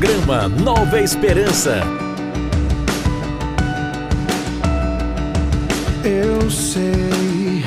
[0.00, 1.82] Programa Nova Esperança.
[6.02, 7.62] Eu sei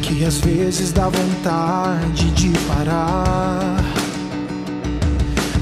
[0.00, 3.76] que às vezes dá vontade de parar.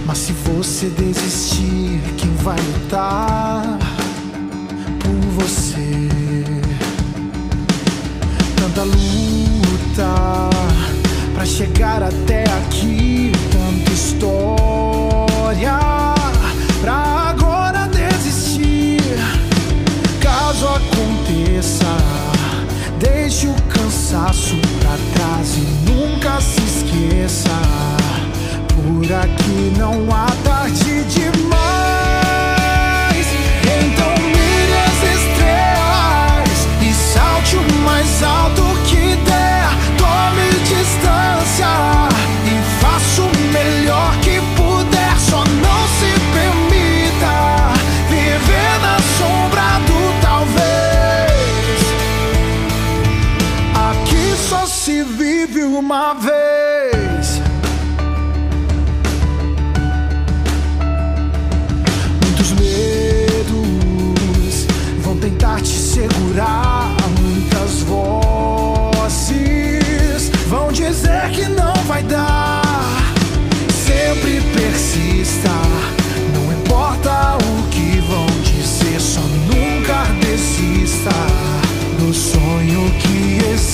[0.06, 3.78] Mas se você desistir, quem vai lutar
[5.00, 6.09] por você?
[8.61, 10.50] Tanta luta
[11.34, 14.98] para chegar até aqui, tanta história
[15.48, 15.79] história
[16.83, 19.01] pra agora desistir.
[20.20, 21.87] Caso aconteça,
[22.98, 27.59] deixe o cansaço pra trás e nunca se esqueça.
[28.75, 31.39] Por aqui não há tarde demais.
[33.65, 38.88] Então mire as estrelas e salte o mais alto que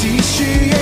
[0.05, 0.74] 继续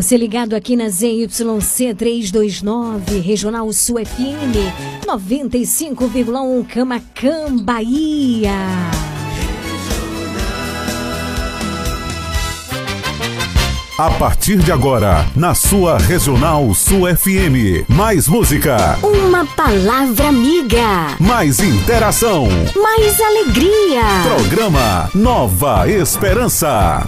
[0.00, 4.56] Você ligado aqui na ZYC 329, Regional Sul FM,
[5.06, 8.50] 95,1 Camacan, Bahia.
[13.98, 18.98] A partir de agora, na sua Regional Sul FM, mais música.
[19.02, 21.14] Uma palavra amiga.
[21.20, 22.48] Mais interação.
[22.74, 24.02] Mais alegria.
[24.24, 27.06] Programa Nova Esperança.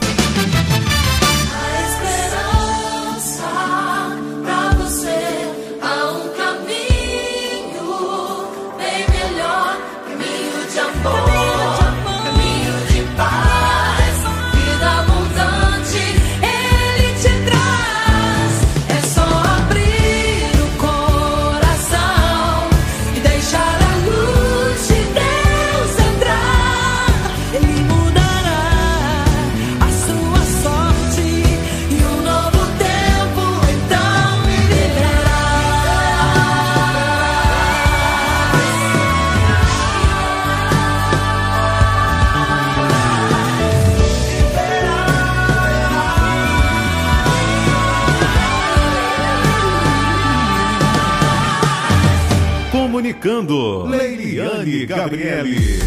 [53.12, 53.84] Comunicando.
[53.86, 55.82] Leiliane Gabriele.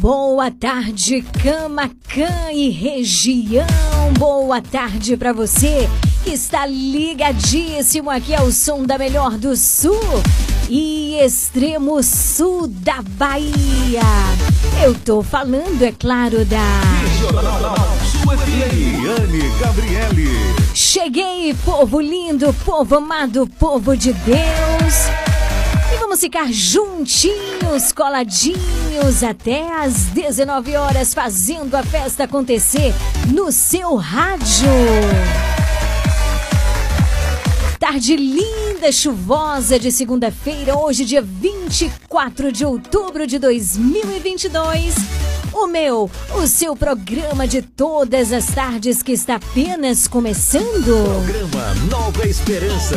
[0.00, 3.66] Boa tarde, Camacan e região.
[4.16, 5.88] Boa tarde para você
[6.24, 10.00] que está ligadíssimo aqui ao som da melhor do sul
[10.68, 14.02] e extremo sul da Bahia.
[14.82, 16.80] Eu tô falando, é claro, da
[18.46, 20.28] Leiliane Gabriele.
[20.74, 25.27] Cheguei, povo lindo, povo amado, povo de Deus.
[26.00, 32.94] Vamos ficar juntinhos, coladinhos, até às 19 horas, fazendo a festa acontecer
[33.32, 34.68] no seu rádio.
[37.90, 44.94] Tarde linda, chuvosa de segunda-feira, hoje, dia 24 de outubro de 2022.
[45.54, 50.84] O meu, o seu programa de todas as tardes que está apenas começando.
[50.84, 52.96] Programa Nova Esperança.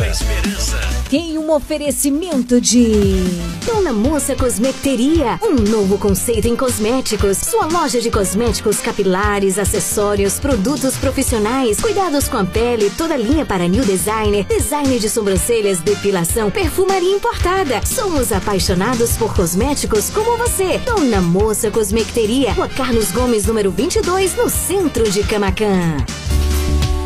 [1.08, 3.16] Tem um oferecimento de.
[3.64, 7.38] Dona Moça Cosmeteria, um novo conceito em cosméticos.
[7.38, 13.66] Sua loja de cosméticos capilares, acessórios, produtos profissionais, cuidados com a pele, toda linha para
[13.66, 17.80] new designer, design de sobrancelhas, depilação, perfumaria importada.
[17.86, 20.78] Somos apaixonados por cosméticos como você.
[20.78, 25.96] Dona Moça Cosmeteria, Rua Carlos Gomes, número 22, no centro de Camacan.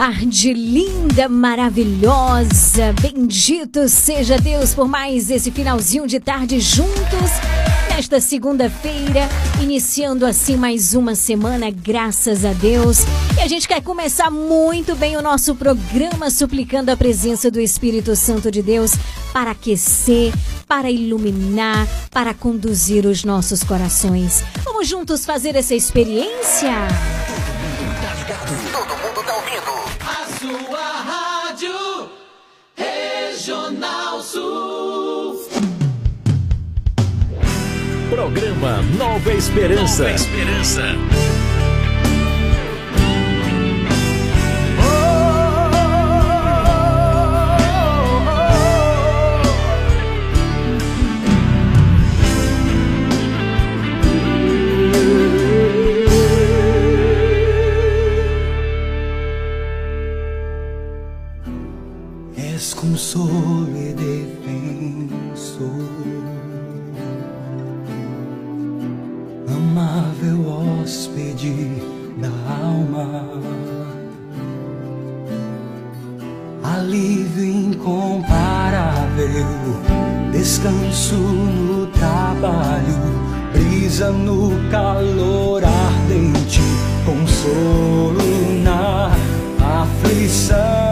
[0.00, 2.94] Tarde linda, maravilhosa.
[3.02, 7.32] Bendito seja Deus por mais esse finalzinho de tarde juntos.
[7.90, 9.28] Nesta segunda-feira,
[9.60, 13.00] iniciando assim mais uma semana, graças a Deus.
[13.36, 18.14] E a gente quer começar muito bem o nosso programa, suplicando a presença do Espírito
[18.14, 18.92] Santo de Deus
[19.32, 20.32] para aquecer,
[20.68, 24.44] para iluminar, para conduzir os nossos corações.
[24.62, 26.70] Vamos juntos fazer essa experiência?
[38.18, 40.02] Programa Nova Esperança.
[40.02, 40.82] Nova Esperança.
[62.36, 65.68] És consolo e defensor,
[70.18, 71.54] amável hóspede
[72.16, 73.24] da alma,
[76.64, 79.46] alívio incomparável,
[80.32, 82.96] descanso no trabalho,
[83.52, 86.62] brisa no calor ardente,
[87.04, 89.12] consolo na
[89.82, 90.87] aflição.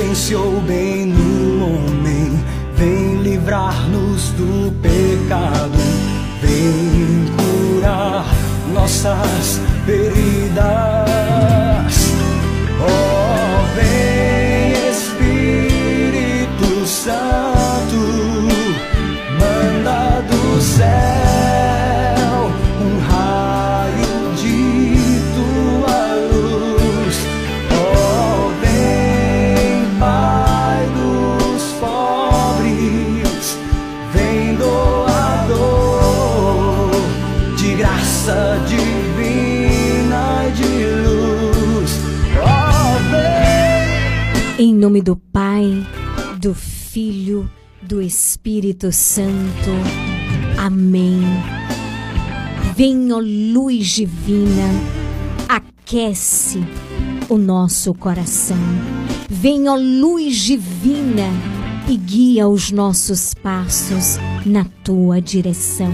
[0.00, 2.44] Inocência ou bem no homem.
[2.74, 5.78] Vem livrar-nos do pecado,
[6.40, 8.24] vem curar
[8.72, 10.99] nossas feridas.
[44.80, 45.86] Nome do Pai,
[46.40, 47.50] do Filho,
[47.82, 49.70] do Espírito Santo.
[50.56, 51.20] Amém.
[53.12, 54.70] Ó luz divina,
[55.46, 56.60] aquece
[57.28, 58.56] o nosso coração.
[59.68, 61.28] Ó luz divina,
[61.86, 65.92] e guia os nossos passos na tua direção.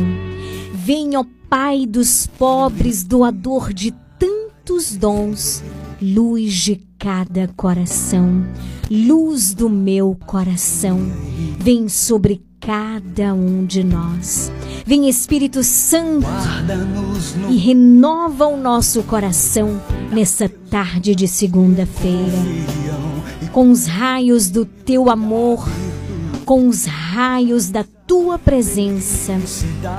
[1.17, 5.65] Ó Pai dos pobres, doador de tantos dons,
[6.01, 8.45] luz de cada coração,
[8.91, 10.99] luz do meu coração,
[11.59, 14.51] vem sobre cada um de nós.
[14.85, 16.27] Vem Espírito Santo
[17.49, 22.39] e renova o nosso coração nessa tarde de segunda-feira,
[23.53, 25.69] com os raios do teu amor,
[26.47, 29.35] com os raios da tua presença.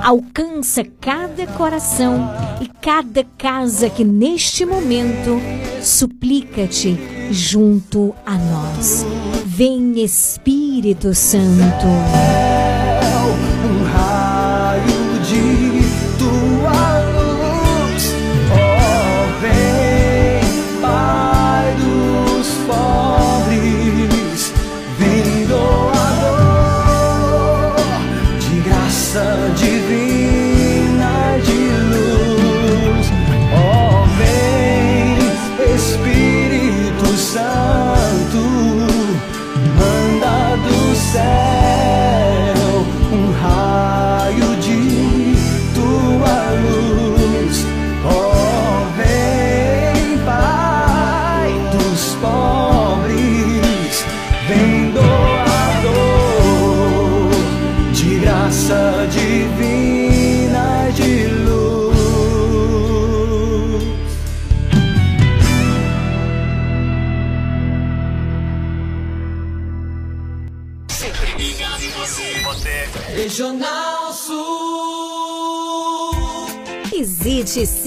[0.02, 2.30] Alcança cada coração
[2.62, 5.38] e cada casa que neste momento
[5.82, 6.98] suplica-te
[7.30, 9.04] junto a nós.
[9.44, 11.86] Vem Espírito Santo.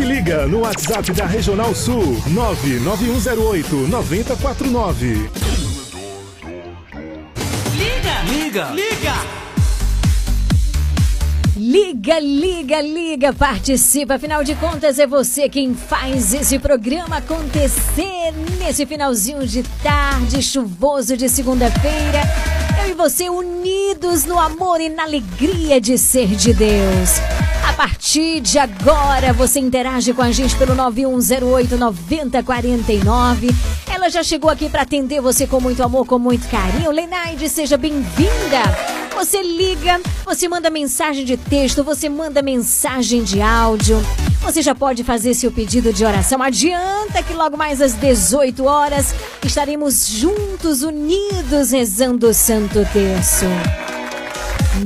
[0.00, 5.30] Se liga no WhatsApp da Regional Sul 99108 9049.
[7.76, 9.14] Liga, liga, liga,
[13.32, 14.14] participa.
[14.14, 21.16] Afinal de contas, é você quem faz esse programa acontecer nesse finalzinho de tarde chuvoso
[21.16, 22.22] de segunda-feira.
[22.82, 27.18] Eu e você unidos no amor e na alegria de ser de Deus.
[27.68, 33.48] A partir de agora, você interage com a gente pelo 9108 9049.
[33.92, 36.90] Ela já chegou aqui para atender você com muito amor, com muito carinho.
[36.90, 38.99] Lenaide, seja bem-vinda.
[39.20, 44.00] Você liga, você manda mensagem de texto, você manda mensagem de áudio.
[44.40, 46.42] Você já pode fazer seu pedido de oração.
[46.42, 53.44] Adianta que logo mais às 18 horas estaremos juntos, unidos, rezando o Santo Terço.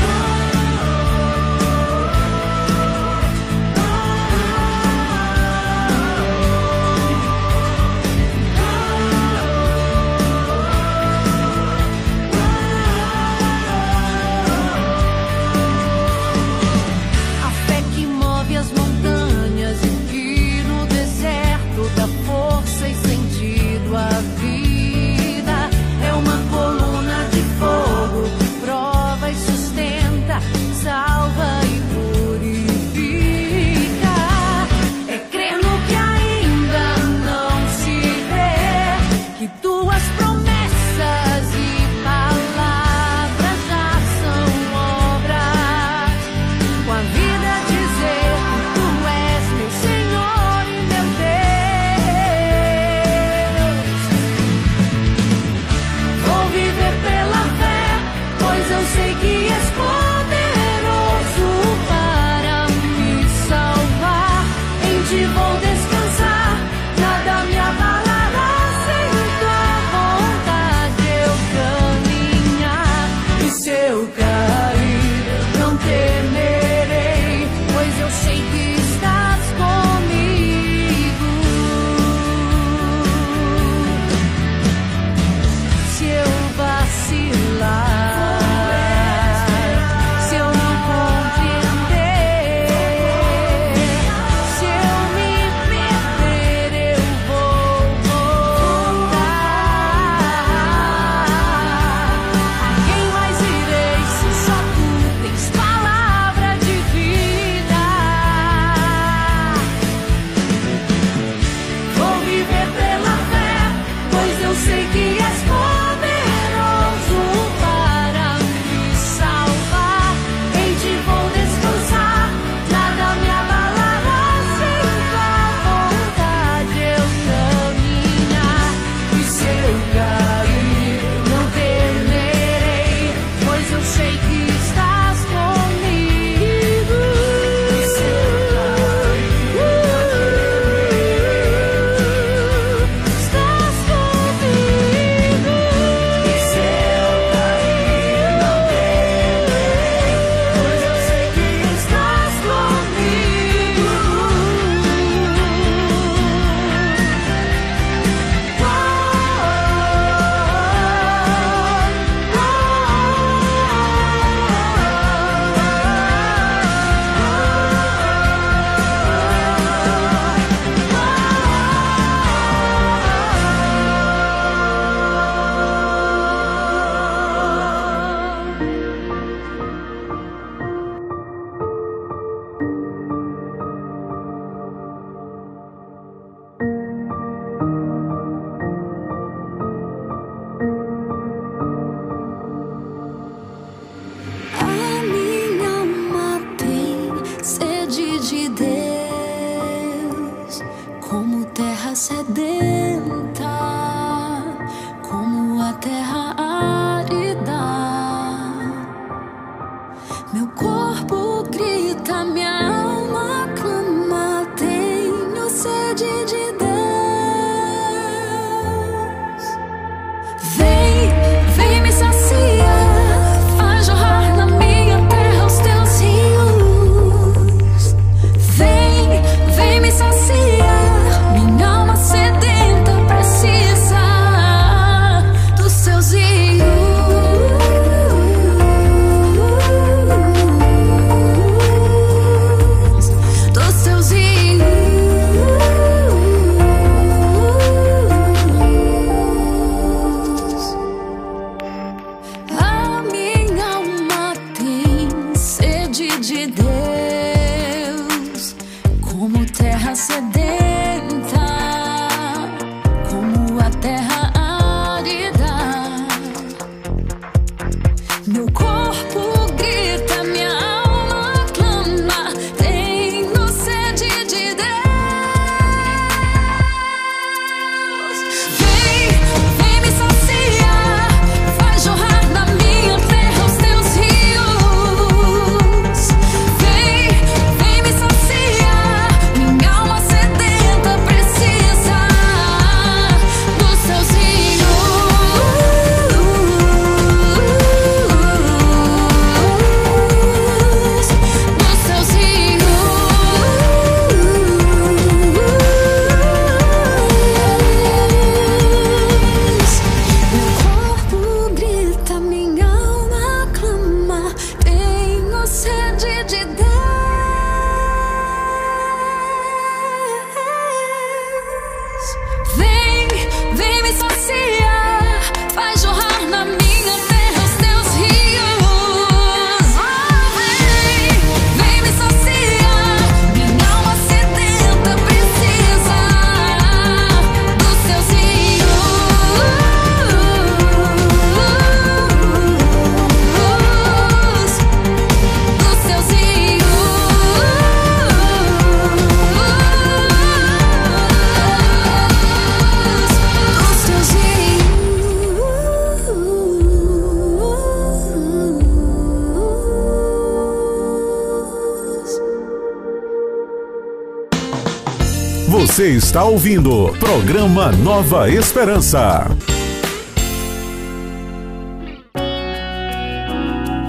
[365.79, 369.25] Você está ouvindo programa Nova Esperança.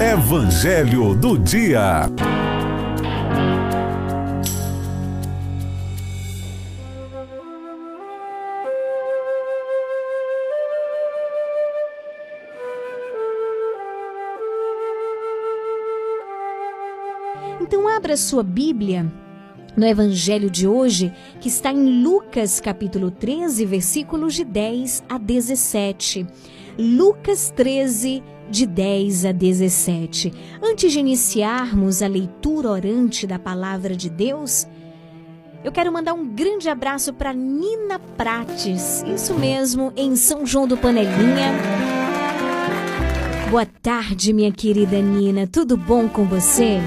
[0.00, 2.09] Evangelho do Dia.
[17.61, 19.11] Então abra sua Bíblia
[19.81, 26.27] no Evangelho de hoje, que está em Lucas capítulo 13, versículos de 10 a 17.
[26.79, 30.35] Lucas 13, de 10 a 17.
[30.62, 34.69] Antes de iniciarmos a leitura orante da palavra de Deus,
[35.64, 40.77] eu quero mandar um grande abraço para Nina Prates, isso mesmo, em São João do
[40.77, 41.55] Panelinha.
[43.51, 46.81] Boa tarde, minha querida Nina, tudo bom com você?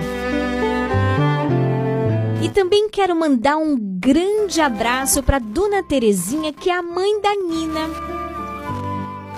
[2.44, 7.34] E também quero mandar um grande abraço para Dona Terezinha, que é a mãe da
[7.38, 7.88] Nina,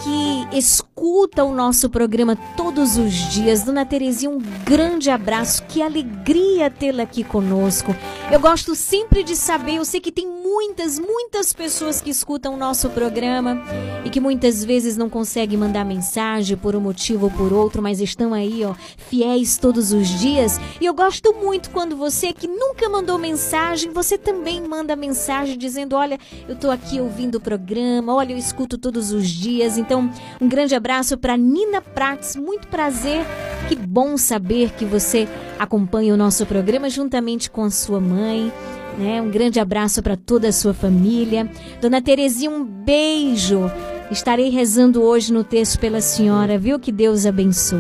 [0.04, 3.64] que escuta o nosso programa todos os dias.
[3.64, 7.96] Dona Terezinha, um grande abraço, que alegria tê-la aqui conosco.
[8.32, 12.58] Eu gosto sempre de saber, eu sei que tem muitas, muitas pessoas que escutam o
[12.58, 13.62] nosso programa
[14.04, 18.00] e que muitas vezes não conseguem mandar mensagem por um motivo ou por outro, mas
[18.00, 20.60] estão aí, ó, fiéis todos os dias.
[20.80, 25.96] E eu gosto muito quando você que nunca mandou mensagem, você também manda mensagem dizendo:
[25.96, 29.78] "Olha, eu tô aqui ouvindo o programa, olha, eu escuto todos os dias".
[29.86, 30.10] Então,
[30.42, 33.24] um grande abraço para Nina Prates, muito prazer.
[33.70, 35.28] Que bom saber que você
[35.60, 38.52] acompanha o nosso programa juntamente com a sua mãe.
[38.98, 39.22] Né?
[39.22, 41.48] Um grande abraço para toda a sua família.
[41.80, 43.70] Dona Terezinha, um beijo.
[44.10, 46.80] Estarei rezando hoje no texto pela senhora, viu?
[46.80, 47.80] Que Deus abençoe.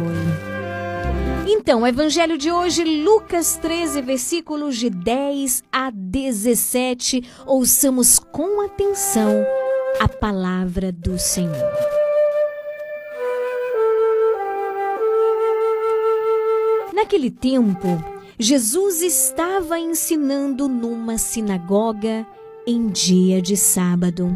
[1.47, 7.23] Então, o evangelho de hoje, Lucas 13, versículos de 10 a 17.
[7.47, 9.43] Ouçamos com atenção
[9.99, 11.94] a palavra do Senhor.
[17.05, 17.87] Naquele tempo,
[18.39, 22.25] Jesus estava ensinando numa sinagoga
[22.65, 24.35] em dia de sábado.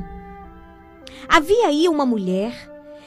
[1.27, 2.53] Havia aí uma mulher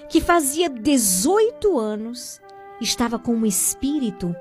[0.09, 2.41] que fazia 18 anos
[2.81, 4.35] estava com um espírito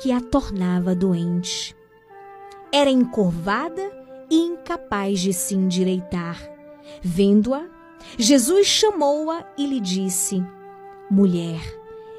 [0.00, 1.74] que a tornava doente.
[2.72, 3.90] Era encurvada
[4.30, 6.40] e incapaz de se endireitar.
[7.02, 7.66] Vendo-a,
[8.16, 10.44] Jesus chamou-a e lhe disse:
[11.10, 11.87] Mulher,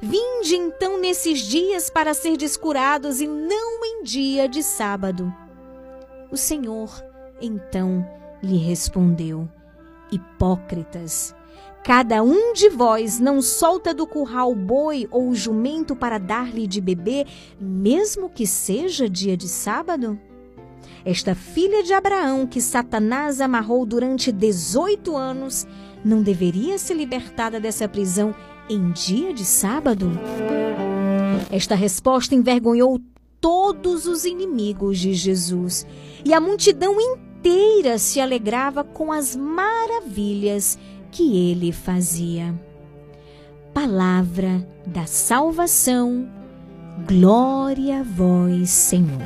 [0.00, 5.32] Vinde então nesses dias para ser descurados e não em dia de sábado.
[6.30, 6.90] O Senhor
[7.40, 8.06] então
[8.42, 9.48] lhe respondeu:
[10.12, 11.34] Hipócritas,
[11.82, 17.26] cada um de vós não solta do curral boi ou jumento para dar-lhe de beber,
[17.58, 20.18] mesmo que seja dia de sábado?
[21.06, 25.66] Esta filha de Abraão que Satanás amarrou durante 18 anos
[26.04, 28.34] não deveria ser libertada dessa prisão
[28.68, 30.10] em dia de sábado?
[31.50, 33.00] Esta resposta envergonhou
[33.40, 35.86] todos os inimigos de Jesus
[36.24, 40.78] e a multidão inteira se alegrava com as maravilhas
[41.12, 42.54] que ele fazia.
[43.72, 46.28] Palavra da salvação,
[47.06, 49.22] glória a vós, Senhor.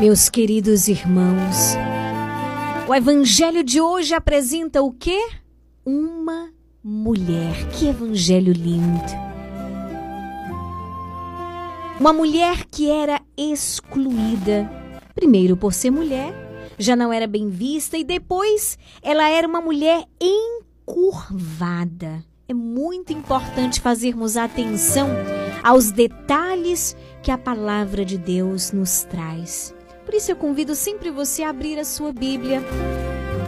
[0.00, 1.76] Meus queridos irmãos,
[2.88, 5.28] o evangelho de hoje apresenta o quê?
[5.84, 6.50] Uma
[6.82, 7.68] mulher.
[7.68, 9.04] Que evangelho lindo!
[12.00, 14.70] Uma mulher que era excluída,
[15.14, 16.32] primeiro por ser mulher,
[16.78, 22.24] já não era bem vista e depois ela era uma mulher encurvada.
[22.48, 25.08] É muito importante fazermos atenção
[25.62, 29.78] aos detalhes que a palavra de Deus nos traz.
[30.10, 32.60] Por isso eu convido sempre você a abrir a sua Bíblia.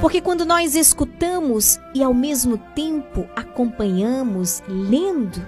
[0.01, 5.45] Porque quando nós escutamos e ao mesmo tempo acompanhamos lendo,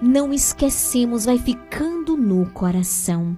[0.00, 3.36] não esquecemos, vai ficando no coração.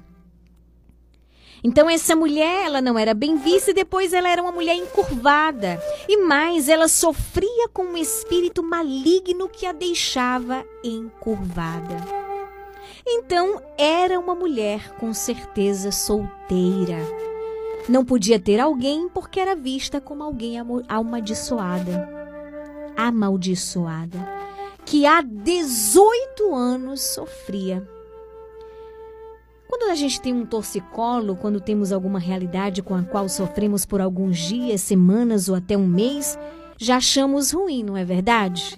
[1.64, 5.80] Então essa mulher, ela não era bem vista e depois ela era uma mulher encurvada.
[6.06, 12.29] E mais, ela sofria com um espírito maligno que a deixava encurvada.
[13.12, 16.98] Então era uma mulher com certeza solteira.
[17.88, 20.56] Não podia ter alguém porque era vista como alguém
[20.88, 22.08] amaldiçoada.
[22.96, 24.18] Amaldiçoada.
[24.84, 27.84] Que há 18 anos sofria
[29.70, 34.00] quando a gente tem um torcicolo, quando temos alguma realidade com a qual sofremos por
[34.00, 36.36] alguns dias, semanas ou até um mês,
[36.76, 38.76] já achamos ruim, não é verdade?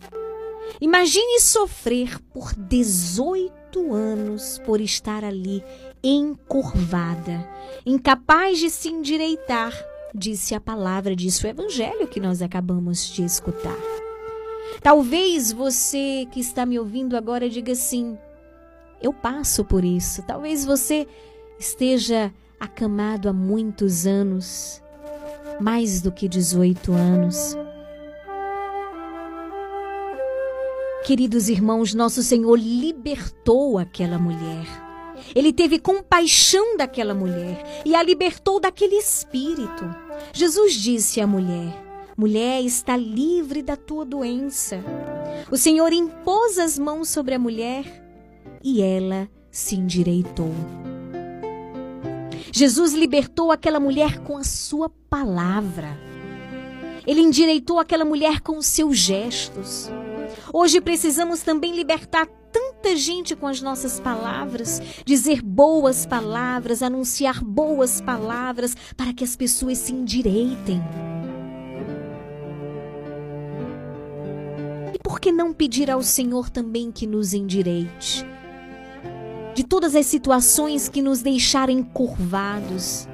[0.80, 3.61] Imagine sofrer por 18
[3.92, 5.62] anos por estar ali
[6.02, 7.48] encurvada,
[7.86, 9.72] incapaz de se endireitar,
[10.14, 13.78] disse a palavra, disse o evangelho que nós acabamos de escutar.
[14.82, 18.18] Talvez você que está me ouvindo agora diga assim:
[19.00, 20.22] eu passo por isso.
[20.22, 21.06] Talvez você
[21.58, 24.82] esteja acamado há muitos anos,
[25.60, 27.56] mais do que 18 anos.
[31.04, 34.66] Queridos irmãos, nosso Senhor libertou aquela mulher.
[35.34, 39.84] Ele teve compaixão daquela mulher e a libertou daquele espírito.
[40.32, 41.74] Jesus disse à mulher:
[42.16, 44.78] Mulher, está livre da tua doença.
[45.50, 47.84] O Senhor impôs as mãos sobre a mulher
[48.62, 50.54] e ela se endireitou.
[52.52, 55.98] Jesus libertou aquela mulher com a sua palavra.
[57.04, 59.90] Ele endireitou aquela mulher com os seus gestos.
[60.52, 68.00] Hoje precisamos também libertar tanta gente com as nossas palavras, dizer boas palavras, anunciar boas
[68.00, 70.82] palavras para que as pessoas se endireitem.
[74.94, 78.26] E por que não pedir ao Senhor também que nos endireite?
[79.54, 83.06] de todas as situações que nos deixaram encurvados.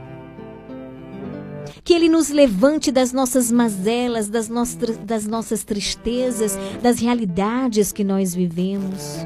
[1.85, 8.05] Que Ele nos levante das nossas mazelas, das, nossas, das nossas tristezas, das realidades que
[8.05, 9.19] nós vivemos.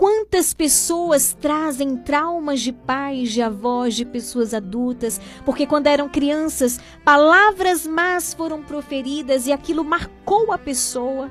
[0.00, 6.80] Quantas pessoas trazem traumas de pais, de avós, de pessoas adultas, porque quando eram crianças,
[7.04, 11.30] palavras más foram proferidas e aquilo marcou a pessoa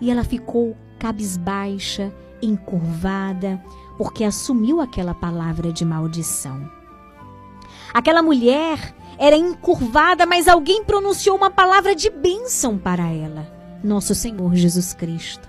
[0.00, 3.62] e ela ficou cabisbaixa, encurvada,
[3.96, 6.77] porque assumiu aquela palavra de maldição.
[7.92, 13.50] Aquela mulher era encurvada, mas alguém pronunciou uma palavra de bênção para ela,
[13.82, 15.48] nosso Senhor Jesus Cristo.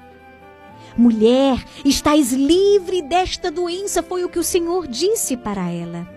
[0.97, 6.07] Mulher, estás livre desta doença, foi o que o Senhor disse para ela.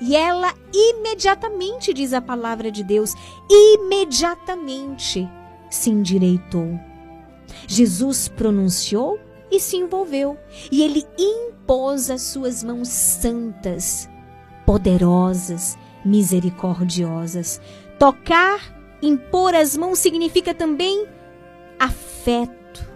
[0.00, 3.14] E ela imediatamente, diz a palavra de Deus,
[3.48, 5.28] imediatamente
[5.70, 6.78] se endireitou.
[7.66, 9.18] Jesus pronunciou
[9.50, 10.36] e se envolveu.
[10.70, 14.08] E ele impôs as suas mãos santas,
[14.66, 17.60] poderosas, misericordiosas.
[17.98, 18.60] Tocar,
[19.00, 21.06] impor as mãos significa também
[21.78, 22.86] afeto,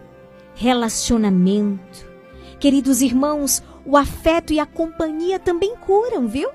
[0.55, 2.07] relacionamento.
[2.59, 6.51] Queridos irmãos, o afeto e a companhia também curam, viu?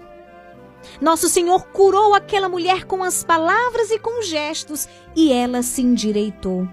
[0.99, 6.67] Nosso Senhor curou aquela mulher com as palavras e com gestos, e ela se endireitou.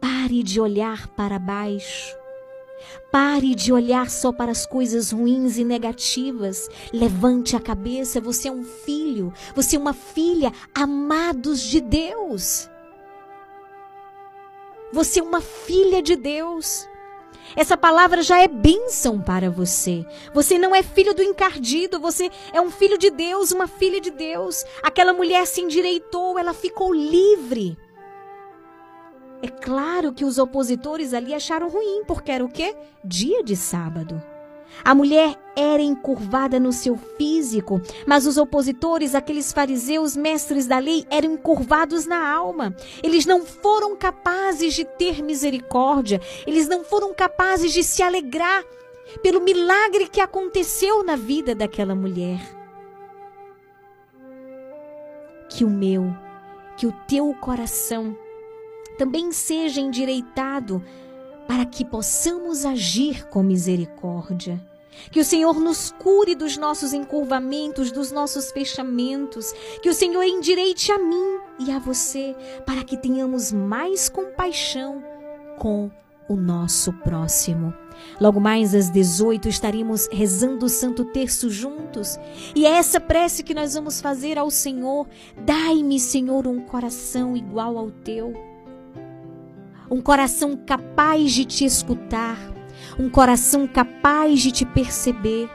[0.00, 2.19] Pare de olhar para baixo.
[3.10, 6.68] Pare de olhar só para as coisas ruins e negativas.
[6.92, 8.20] Levante a cabeça.
[8.20, 12.68] Você é um filho, você é uma filha amados de Deus.
[14.92, 16.88] Você é uma filha de Deus.
[17.56, 20.04] Essa palavra já é bênção para você.
[20.32, 24.10] Você não é filho do encardido, você é um filho de Deus, uma filha de
[24.10, 24.64] Deus.
[24.82, 27.76] Aquela mulher se endireitou, ela ficou livre.
[29.42, 32.76] É claro que os opositores ali acharam ruim, porque era o quê?
[33.04, 34.22] Dia de sábado.
[34.84, 41.06] A mulher era encurvada no seu físico, mas os opositores, aqueles fariseus mestres da lei,
[41.10, 42.74] eram encurvados na alma.
[43.02, 48.62] Eles não foram capazes de ter misericórdia, eles não foram capazes de se alegrar
[49.22, 52.40] pelo milagre que aconteceu na vida daquela mulher.
[55.48, 56.14] Que o meu,
[56.76, 58.16] que o teu coração
[59.00, 60.84] também seja endireitado
[61.48, 64.60] para que possamos agir com misericórdia.
[65.10, 69.54] Que o Senhor nos cure dos nossos encurvamentos, dos nossos fechamentos.
[69.80, 72.36] Que o Senhor endireite a mim e a você,
[72.66, 75.02] para que tenhamos mais compaixão
[75.58, 75.90] com
[76.28, 77.72] o nosso próximo.
[78.20, 82.18] Logo mais às 18 estaremos rezando o Santo Terço juntos.
[82.54, 85.08] E é essa prece que nós vamos fazer ao Senhor.
[85.38, 88.49] Dai-me, Senhor, um coração igual ao teu
[89.90, 92.38] um coração capaz de te escutar,
[92.98, 95.50] um coração capaz de te perceber,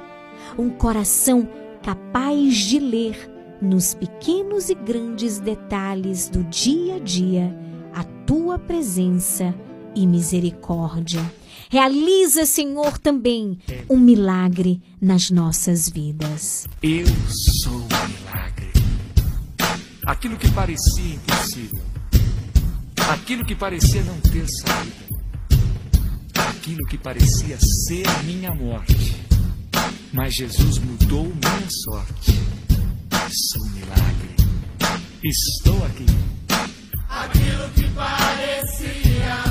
[0.57, 1.47] um coração
[1.81, 7.57] capaz de ler nos pequenos e grandes detalhes do dia a dia
[7.93, 9.55] a tua presença
[9.95, 11.21] e misericórdia.
[11.69, 13.57] Realiza, Senhor, também
[13.89, 16.67] um milagre nas nossas vidas.
[16.83, 17.07] Eu
[17.63, 18.71] sou um milagre.
[20.05, 21.81] Aquilo que parecia impossível,
[23.11, 25.05] aquilo que parecia não ter saída,
[26.35, 29.15] aquilo que parecia ser minha morte,
[30.11, 32.33] mas Jesus mudou minha sorte.
[33.51, 34.35] Sou um milagre.
[35.23, 36.05] Estou aqui.
[37.09, 39.44] Aquilo que parecia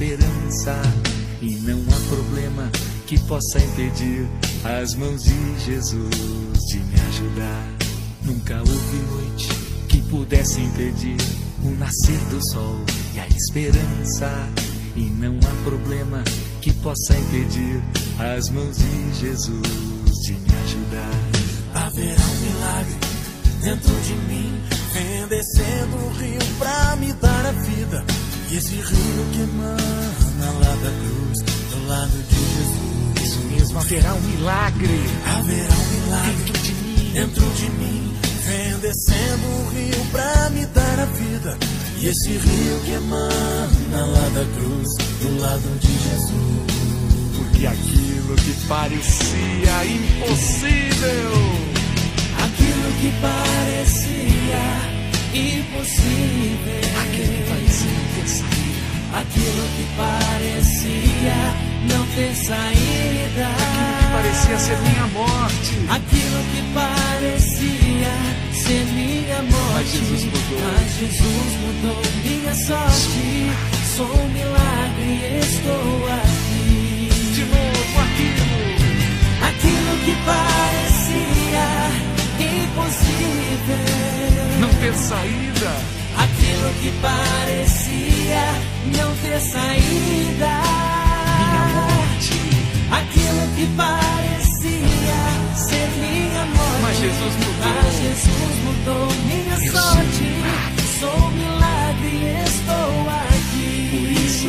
[0.00, 0.80] esperança.
[1.42, 2.70] E não há problema
[3.06, 4.26] que possa impedir
[4.64, 7.72] as mãos de Jesus de me ajudar.
[8.24, 9.48] Nunca houve noite
[9.88, 11.16] que pudesse impedir
[11.62, 12.80] o nascer do sol
[13.14, 14.30] e a esperança.
[14.96, 16.24] E não há problema
[16.60, 17.82] que possa impedir
[18.18, 21.84] as mãos de Jesus de me ajudar.
[21.86, 22.96] Haverá um milagre
[23.62, 24.60] dentro de mim,
[24.92, 28.19] vem descendo um rio pra me dar a vida.
[28.50, 31.38] E esse rio que emana lá da cruz,
[31.70, 33.22] do lado de Jesus.
[33.22, 35.00] Isso mesmo, haverá um milagre.
[35.26, 37.10] Haverá um milagre dentro de mim.
[37.14, 38.12] dentro de mim,
[38.46, 41.58] vem descendo um rio pra me dar a vida.
[41.98, 44.88] E esse rio que emana lá da cruz,
[45.20, 46.70] do lado de Jesus.
[47.36, 51.30] Porque aquilo que parecia impossível,
[52.42, 54.62] Aquilo que parecia
[55.34, 56.80] impossível.
[57.02, 57.59] aquilo que
[59.12, 61.38] Aquilo que parecia
[61.88, 63.46] não ter saída.
[63.46, 68.12] aquilo que parecia ser minha morte, Aquilo que parecia
[68.52, 69.60] ser minha morte.
[69.74, 70.60] Mas Jesus mudou.
[70.72, 73.52] Mas Jesus mudou minha sorte.
[73.96, 77.08] Sou um milagre, estou aqui.
[77.34, 78.50] de novo aquilo,
[79.48, 81.68] Aquilo que parecia
[83.20, 84.60] impossível.
[84.60, 85.72] não ter saída,
[86.50, 88.42] Aquilo que parecia
[88.98, 90.52] não ter saída.
[91.38, 92.38] minha morte.
[92.90, 95.20] Aquilo que parecia
[95.54, 96.82] ser minha morte.
[96.82, 97.72] Mas Jesus mudou.
[97.84, 100.22] Mas Jesus mudou minha Eu sou sorte.
[100.22, 100.82] milagre.
[100.98, 103.70] Sou um milagre, estou aqui.
[103.92, 104.48] Por isso,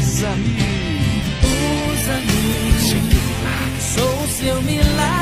[0.00, 0.56] usa-me.
[1.90, 3.16] Usa-me.
[3.80, 5.15] Sou o seu milagre.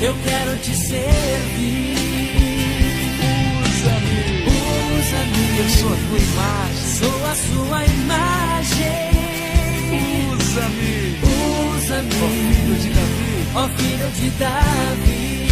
[0.00, 1.96] Eu quero te servir.
[3.64, 4.18] usa-me.
[4.98, 5.58] Usa-me.
[5.58, 9.10] Eu sou a tua imagem, Sou a sua imagem.
[10.38, 11.18] usa-me.
[11.76, 12.14] Usa-me.
[12.20, 15.48] Ó filho de Davi, ó filho de Davi.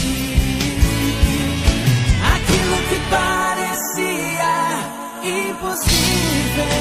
[2.35, 4.55] Aquilo que parecia
[5.25, 6.77] impossível,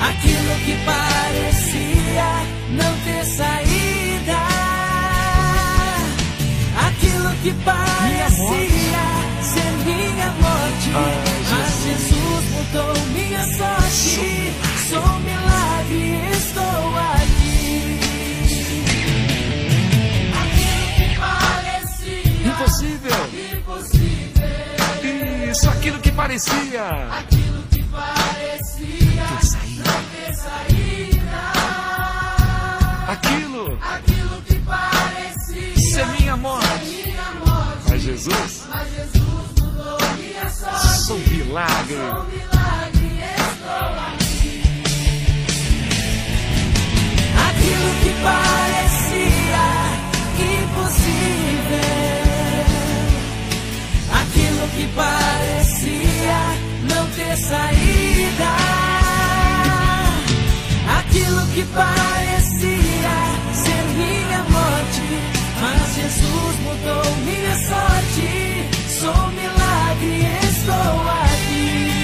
[0.00, 2.30] aquilo que parecia
[2.70, 2.97] não
[7.42, 9.04] que parecia
[9.42, 10.90] ser minha morte,
[11.50, 14.52] mas Jesus mudou minha sorte.
[14.88, 17.58] Sou um milagre, estou aqui.
[23.58, 25.50] impossível.
[25.50, 27.08] Isso, aquilo que parecia.
[27.18, 29.24] Aquilo que parecia
[29.76, 31.40] Não ter saída.
[33.08, 34.47] Aquilo Aquilo que parecia
[35.98, 36.84] ser minha morte.
[36.84, 37.82] minha morte.
[37.88, 41.02] Mas Jesus, Mas Jesus mudou minha sorte.
[41.06, 41.96] sou milagre.
[41.96, 43.20] Sou milagre,
[43.50, 44.62] estou aqui.
[47.48, 49.66] Aquilo que parecia
[50.62, 51.88] impossível.
[54.20, 56.40] Aquilo que parecia
[56.94, 58.50] não ter saída.
[61.00, 63.16] Aquilo que parecia
[63.54, 64.07] ser.
[65.60, 68.28] Mas Jesus mudou minha sorte.
[69.00, 71.98] Sou um milagre, estou aqui.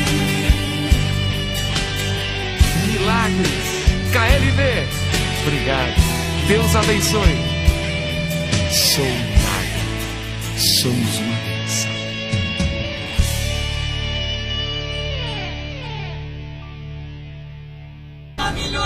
[2.86, 3.64] Milagres.
[4.12, 4.60] KLB.
[5.46, 5.94] Obrigado.
[6.48, 7.36] Deus abençoe.
[8.70, 9.84] Sou milagre.
[10.56, 11.33] Somos uma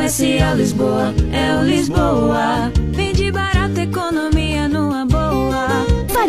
[0.00, 2.72] Comercial Lisboa, é o Lisboa.
[2.90, 4.09] Vende barato, numa boa.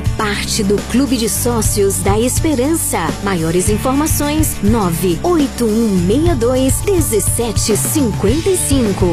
[0.00, 2.98] Faça parte do Clube de Sócios da Esperança.
[3.22, 9.06] Maiores informações: 98162 1755.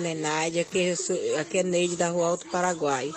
[0.00, 3.10] Lenaide, aqui, eu sou- aqui é Neide da Rua Alto Paraguai.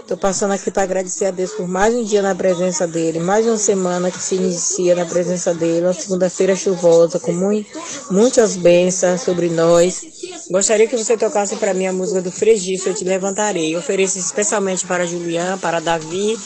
[0.00, 3.46] Estou passando aqui para agradecer a Deus por mais um dia na presença dele, mais
[3.46, 7.66] uma semana que se inicia na presença dele, uma segunda-feira chuvosa, com mui-
[8.10, 10.02] muitas bênçãos sobre nós.
[10.50, 13.74] Gostaria que você tocasse para mim a música do Fregiço, Eu Te Levantarei.
[13.74, 16.38] Eu ofereço especialmente para Julian, para Davi,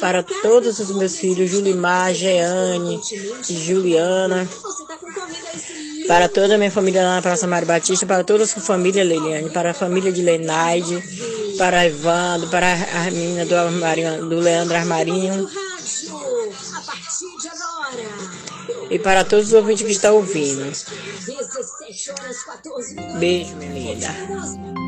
[0.00, 3.00] para todos os meus filhos, Julimar, Jeane,
[3.48, 4.48] Juliana,
[6.08, 9.04] para toda a minha família lá na Praça Mário Batista, para toda a sua família,
[9.04, 11.02] Leiliane, para a família de Lenaide,
[11.56, 15.48] para Evandro, para a menina do, do Leandro Armarinho
[18.90, 20.72] e para todos os ouvintes que estão ouvindo.
[23.18, 24.83] Beijo, minha linda.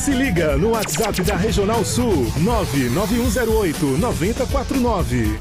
[0.00, 5.38] Se liga no WhatsApp da Regional Sul 99108 9049.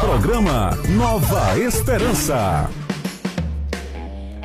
[0.00, 2.68] Programa Nova Esperança.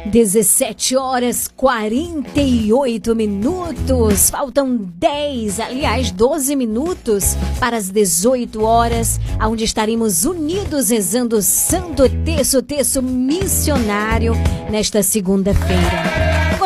[0.05, 4.29] 17 horas 48 minutos.
[4.29, 12.07] Faltam 10, aliás, 12 minutos para as 18 horas, onde estaremos unidos rezando o Santo
[12.23, 14.33] Terço, Terço Missionário,
[14.69, 16.20] nesta segunda-feira.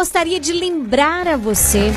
[0.06, 1.91] Gostaria de lembrar a você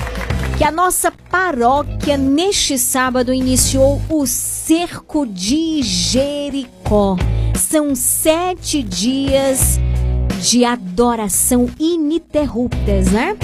[0.56, 7.18] que a nossa paróquia neste sábado iniciou o Cerco de Jericó.
[7.54, 9.78] São sete dias
[10.40, 13.36] de adoração ininterruptas, né?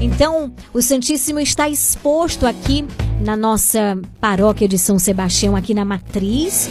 [0.00, 2.86] Então, o Santíssimo está exposto aqui
[3.20, 6.70] na nossa paróquia de São Sebastião, aqui na Matriz,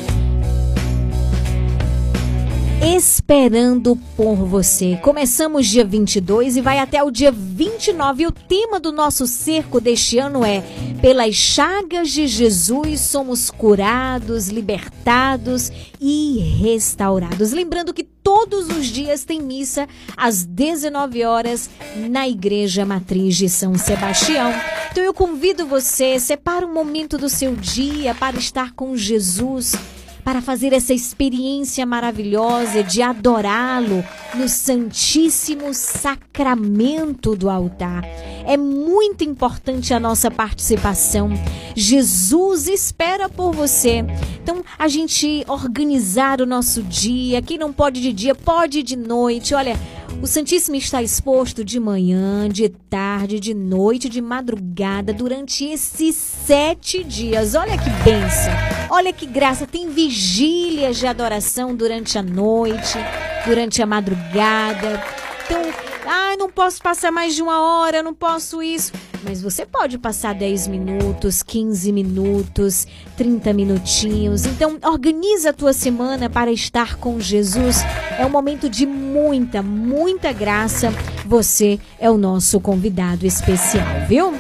[2.84, 4.98] esperando por você.
[5.04, 8.24] Começamos dia 22 e vai até o dia 29.
[8.24, 10.64] E o tema do nosso cerco deste ano é:
[11.00, 17.52] Pelas chagas de Jesus somos curados, libertados e restaurados.
[17.52, 21.70] Lembrando que todos os dias tem missa às 19 horas
[22.10, 24.52] na Igreja Matriz de São Sebastião.
[24.92, 29.76] Então eu convido você, separa um momento do seu dia para estar com Jesus
[30.24, 34.04] para fazer essa experiência maravilhosa de adorá-lo
[34.36, 38.04] no Santíssimo Sacramento do altar.
[38.46, 41.30] É muito importante a nossa participação.
[41.76, 44.06] Jesus espera por você.
[44.42, 47.42] Então, a gente organizar o nosso dia.
[47.42, 49.54] Quem não pode de dia, pode de noite.
[49.54, 49.78] Olha,
[50.22, 57.04] o Santíssimo está exposto de manhã, de tarde, de noite, de madrugada, durante esses sete
[57.04, 57.56] dias.
[57.56, 58.54] Olha que bênção,
[58.92, 59.66] olha que graça.
[59.66, 62.98] Tem vigílias de adoração durante a noite,
[63.46, 65.02] durante a madrugada.
[65.46, 65.62] Então,
[66.06, 68.92] ah, não posso passar mais de uma hora, não posso isso.
[69.24, 72.86] Mas você pode passar 10 minutos, 15 minutos,
[73.16, 74.46] 30 minutinhos.
[74.46, 77.78] Então, organiza a tua semana para estar com Jesus.
[78.20, 80.94] É um momento de muita, muita graça.
[81.26, 84.34] Você é o nosso convidado especial, viu?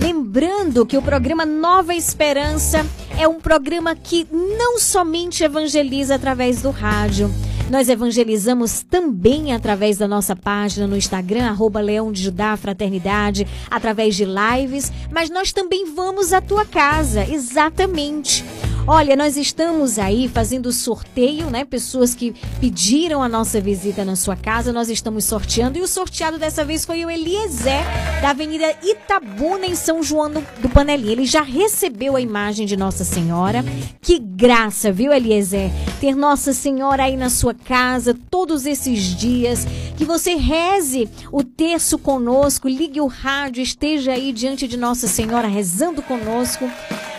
[0.00, 2.86] Lembrando que o programa Nova Esperança
[3.18, 7.30] é um programa que não somente evangeliza através do rádio
[7.70, 14.14] nós evangelizamos também através da nossa página no Instagram, arroba Leão de Judá Fraternidade, através
[14.14, 18.44] de lives, mas nós também vamos à tua casa, exatamente.
[18.86, 21.64] Olha, nós estamos aí fazendo sorteio, né?
[21.64, 25.78] Pessoas que pediram a nossa visita na sua casa, nós estamos sorteando.
[25.78, 27.82] E o sorteado dessa vez foi o Eliezer,
[28.20, 31.12] da Avenida Itabuna, em São João do Panelinha.
[31.12, 33.64] Ele já recebeu a imagem de Nossa Senhora.
[34.02, 35.70] Que graça, viu, Eliezer?
[35.98, 39.66] Ter Nossa Senhora aí na sua casa todos esses dias.
[39.96, 45.48] Que você reze o terço conosco, ligue o rádio, esteja aí diante de Nossa Senhora
[45.48, 46.70] rezando conosco.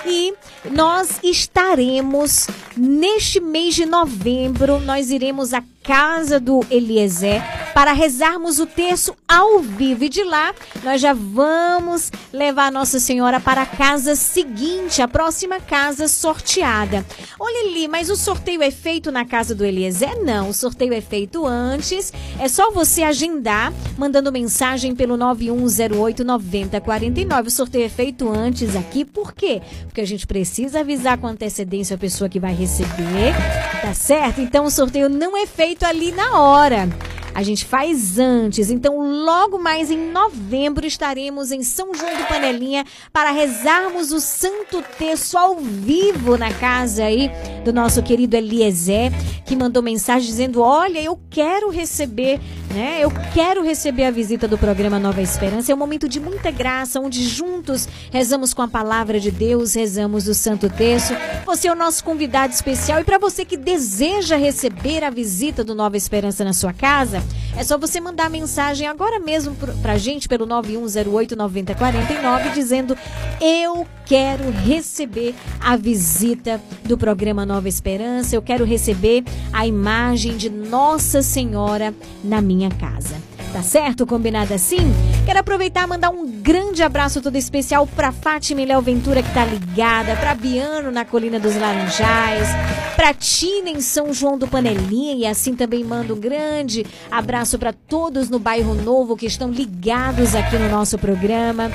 [0.06, 0.34] E
[0.72, 2.48] nós estaremos
[2.78, 7.42] neste mês de novembro, nós iremos a casa do Eliezer
[7.76, 10.06] para rezarmos o terço ao vivo.
[10.06, 15.60] E de lá, nós já vamos levar Nossa Senhora para a casa seguinte, a próxima
[15.60, 17.06] casa sorteada.
[17.38, 20.24] Olha ali, mas o sorteio é feito na casa do Eliezer?
[20.24, 22.14] Não, o sorteio é feito antes.
[22.40, 27.48] É só você agendar, mandando mensagem pelo 9108 9049.
[27.50, 29.62] O sorteio é feito antes aqui, por quê?
[29.84, 33.34] Porque a gente precisa avisar com antecedência a pessoa que vai receber,
[33.82, 34.40] tá certo?
[34.40, 36.88] Então o sorteio não é feito feito ali na hora.
[37.36, 38.72] A gente faz antes.
[38.72, 44.82] Então, logo mais em novembro estaremos em São João do Panelinha para rezarmos o Santo
[44.98, 47.30] Terço ao vivo na casa aí
[47.66, 49.12] do nosso querido Eliezer,
[49.46, 52.40] que mandou mensagem dizendo: "Olha, eu quero receber,
[52.74, 53.00] né?
[53.02, 55.74] Eu quero receber a visita do programa Nova Esperança.
[55.74, 60.30] É um momento de muita graça, onde juntos rezamos com a palavra de Deus, rezamos
[60.30, 61.14] o Santo Terço.
[61.46, 65.76] Você é o nosso convidado especial e para você que deseja receber a visita do
[65.76, 67.22] Nova Esperança na sua casa,
[67.58, 72.98] é só você mandar mensagem agora mesmo pra gente pelo 9108 9049 dizendo
[73.42, 80.50] eu quero receber a visita do programa Nova Esperança, eu quero receber a imagem de
[80.50, 83.35] Nossa Senhora na minha casa.
[83.56, 84.06] Tá certo?
[84.06, 84.80] Combinado assim?
[85.26, 89.34] Quero aproveitar e mandar um grande abraço todo especial para Fátima e Léo Ventura que
[89.34, 92.50] tá ligada, para Biano na Colina dos Laranjais,
[92.98, 97.72] para Tina em São João do Panelinha e assim também mando um grande abraço para
[97.72, 101.72] todos no bairro Novo que estão ligados aqui no nosso programa.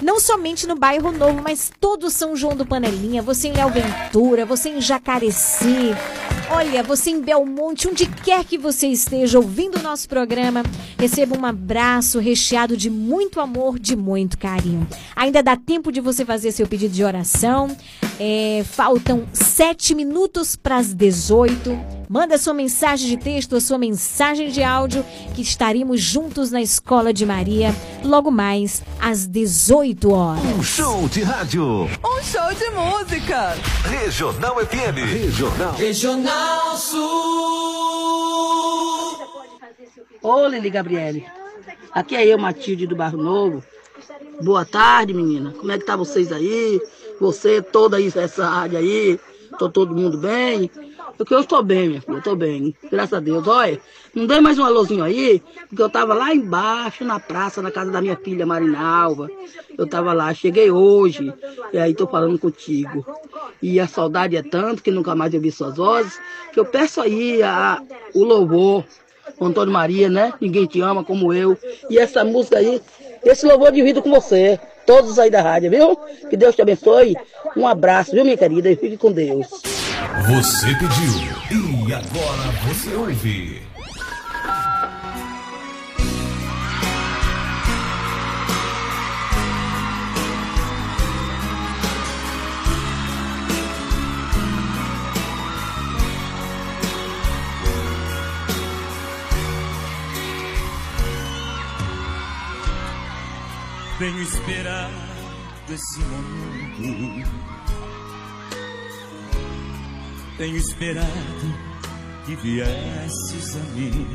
[0.00, 4.46] Não somente no bairro Novo, mas todo São João do Panelinha, você em Léo Ventura,
[4.46, 5.94] você em Jacareci,
[6.50, 10.62] Olha, você em Belmonte, onde quer que você esteja ouvindo o nosso programa,
[11.18, 14.86] receba um abraço recheado de muito amor, de muito carinho.
[15.16, 17.76] Ainda dá tempo de você fazer seu pedido de oração.
[18.20, 21.76] É, faltam sete minutos para as 18.
[22.08, 25.04] Manda sua mensagem de texto ou sua mensagem de áudio
[25.34, 30.44] que estaremos juntos na Escola de Maria logo mais às 18 horas.
[30.56, 31.64] Um show de rádio.
[31.86, 33.56] Um show de música.
[33.82, 34.98] Regional FM.
[35.04, 35.74] Regional.
[35.74, 37.88] Regional Sul.
[40.22, 41.26] Ô, Lili Gabriele.
[41.92, 43.62] Aqui é eu, Matilde do Barro Novo.
[44.42, 45.52] Boa tarde, menina.
[45.52, 46.80] Como é que tá vocês aí?
[47.20, 49.18] Você, toda essa área aí.
[49.58, 50.70] Tô todo mundo bem?
[51.16, 52.76] Porque eu estou bem, minha filha, eu tô bem.
[52.90, 53.46] Graças a Deus.
[53.46, 53.80] Olha,
[54.14, 57.90] não dê mais um alôzinho aí, porque eu tava lá embaixo, na praça, na casa
[57.90, 59.28] da minha filha Marinalva.
[59.76, 61.32] Eu tava lá, cheguei hoje,
[61.72, 63.04] e aí tô falando contigo.
[63.60, 66.20] E a saudade é tanto que nunca mais eu vi suas vozes,
[66.52, 67.82] que eu peço aí a,
[68.14, 68.84] o louvor.
[69.38, 70.32] O Antônio Maria, né?
[70.40, 71.56] Ninguém te ama como eu.
[71.90, 72.80] E essa música aí,
[73.24, 74.58] esse louvor divido com você.
[74.86, 75.96] Todos aí da rádio, viu?
[76.30, 77.14] Que Deus te abençoe.
[77.56, 78.70] Um abraço, viu, minha querida?
[78.70, 79.46] E fique com Deus.
[80.26, 83.67] Você pediu e agora você ouve.
[103.98, 104.94] Tenho esperado
[105.68, 107.30] esse momento.
[110.36, 111.08] Tenho esperado
[112.24, 114.06] que viesses a mim.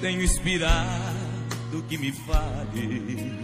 [0.00, 3.38] Tenho esperado que me fales.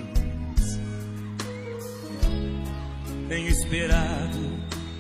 [3.29, 4.41] Tenho esperado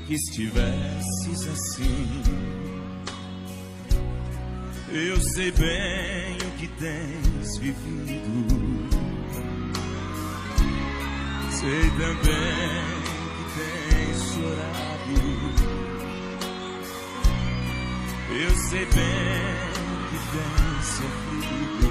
[0.07, 2.53] que estivesses assim.
[4.97, 8.88] Eu sei bem o que tens vivido.
[11.51, 12.95] Sei também
[13.34, 15.18] que tens chorado.
[18.30, 19.42] Eu sei bem
[20.11, 21.90] que tens sofrido.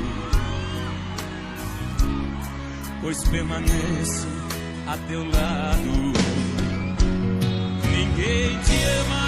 [3.01, 4.27] Pois permaneço
[4.87, 6.13] a teu lado.
[7.91, 9.23] Ninguém te ama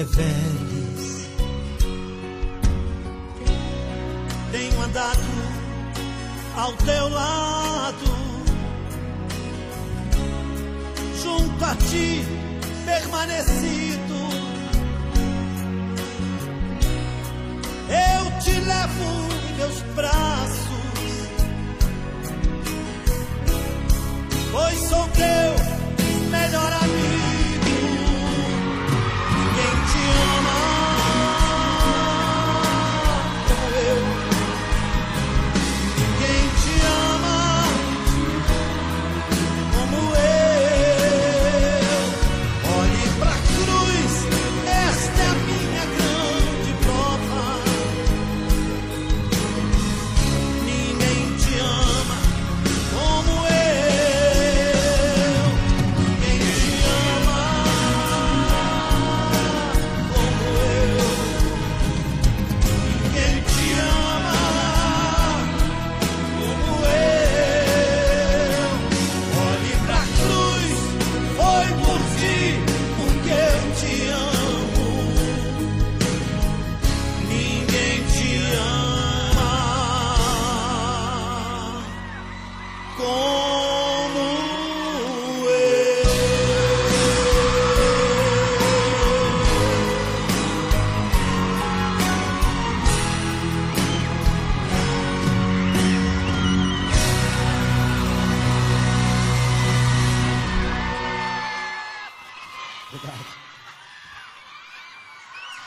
[0.00, 1.28] reveles.
[4.50, 5.20] Tenho andado
[6.56, 8.06] ao teu lado,
[11.22, 12.24] junto a ti
[12.86, 13.89] permanecido.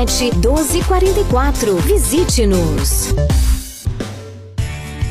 [0.00, 1.76] 1244.
[1.76, 3.12] Visite-nos.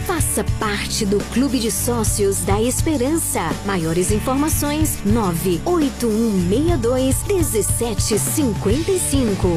[0.07, 3.51] Faça parte do Clube de Sócios da Esperança.
[3.67, 9.47] Maiores informações: 98162 1755.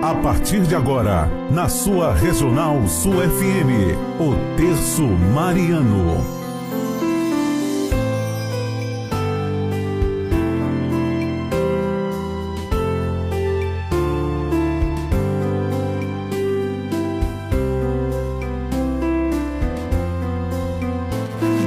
[0.00, 6.35] A partir de agora, na sua Regional Sul FM, o Terço Mariano.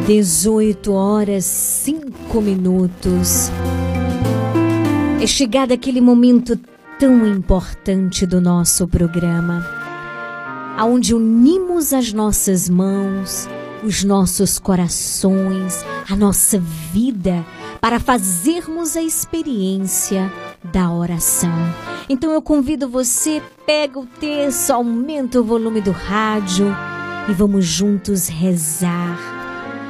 [0.09, 3.51] Dezoito horas cinco minutos.
[5.21, 6.59] É chegado aquele momento
[6.97, 9.63] tão importante do nosso programa,
[10.75, 13.47] aonde unimos as nossas mãos,
[13.83, 16.59] os nossos corações, a nossa
[16.91, 17.45] vida
[17.79, 20.33] para fazermos a experiência
[20.73, 21.53] da oração.
[22.09, 26.75] Então eu convido você, pega o texto, aumenta o volume do rádio
[27.29, 29.38] e vamos juntos rezar.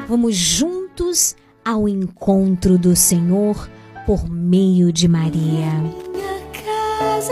[0.10, 3.70] Vamos juntos ao encontro do Senhor
[4.07, 5.70] por meio de Maria.
[6.12, 7.32] Minha casa,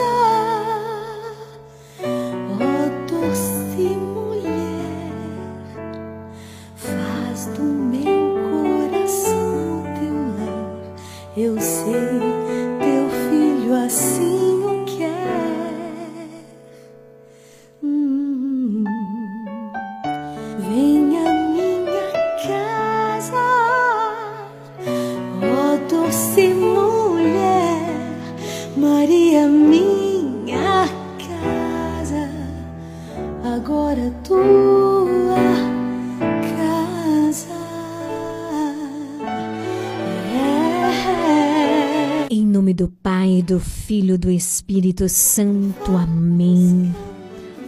[42.77, 45.97] do Pai, do Filho do Espírito Santo.
[45.97, 46.93] Amém.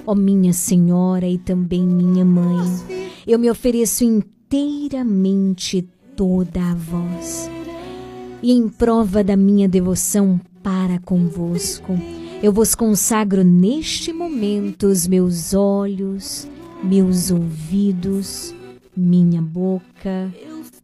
[0.06, 2.64] Ó minha Senhora e também minha Mãe,
[3.26, 5.82] eu me ofereço inteiramente
[6.16, 7.50] toda a vós.
[8.44, 11.98] E em prova da minha devoção para convosco,
[12.44, 16.48] eu vos consagro neste momento os meus olhos,
[16.84, 18.54] meus ouvidos,
[18.96, 20.34] minha boca,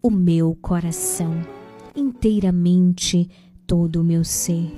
[0.01, 1.33] o meu coração,
[1.95, 3.29] inteiramente
[3.65, 4.71] todo o meu ser.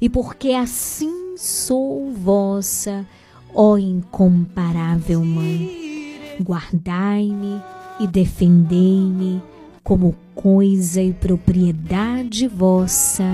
[0.00, 3.06] E porque assim sou vossa,
[3.54, 7.60] ó incomparável Mãe, guardai-me
[8.00, 9.42] e defendei-me
[9.82, 13.24] como coisa e propriedade vossa.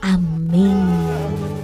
[0.00, 1.63] Amém.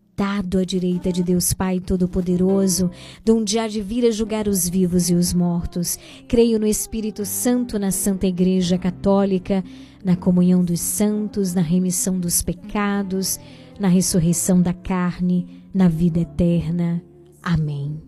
[0.11, 2.91] sentado à direita de Deus Pai Todo-Poderoso,
[3.23, 5.97] donde há de vir a julgar os vivos e os mortos.
[6.27, 9.63] Creio no Espírito Santo, na Santa Igreja Católica,
[10.03, 13.39] na comunhão dos santos, na remissão dos pecados,
[13.79, 17.01] na ressurreição da carne, na vida eterna.
[17.41, 17.99] Amém.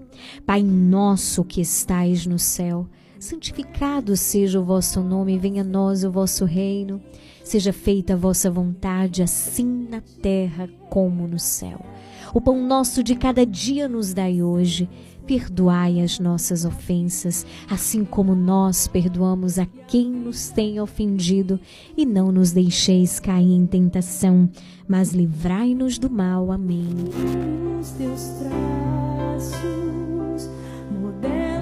[0.46, 2.88] Pai nosso que estais no céu,
[3.18, 7.02] santificado seja o vosso nome, venha a nós o vosso reino.
[7.44, 11.86] Seja feita a vossa vontade, assim na terra como no céu.
[12.34, 14.90] O pão nosso de cada dia nos dai hoje.
[15.28, 21.60] Perdoai as nossas ofensas, assim como nós perdoamos a quem nos tem ofendido,
[21.96, 24.50] e não nos deixeis cair em tentação,
[24.86, 26.52] mas livrai-nos do mal.
[26.52, 26.88] Amém.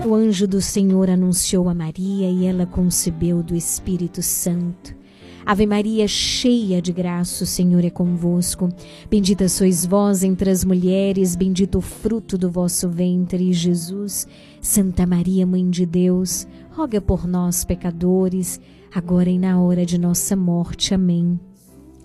[0.07, 5.00] O anjo do Senhor anunciou a Maria e ela concebeu do Espírito Santo.
[5.45, 8.69] Ave Maria, cheia de graça, o Senhor é convosco.
[9.09, 14.27] Bendita sois vós entre as mulheres, bendito o fruto do vosso ventre, Jesus.
[14.61, 18.59] Santa Maria, Mãe de Deus, roga por nós, pecadores,
[18.93, 20.93] agora e na hora de nossa morte.
[20.93, 21.39] Amém.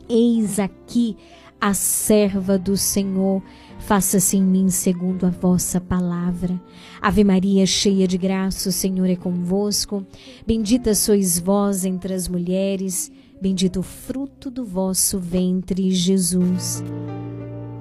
[0.09, 1.17] Eis aqui
[1.61, 3.43] a serva do Senhor.
[3.79, 6.61] Faça-se em mim segundo a vossa palavra.
[7.01, 10.05] Ave Maria, cheia de graça, o Senhor é convosco.
[10.47, 16.83] Bendita sois vós entre as mulheres, bendito o fruto do vosso ventre, Jesus.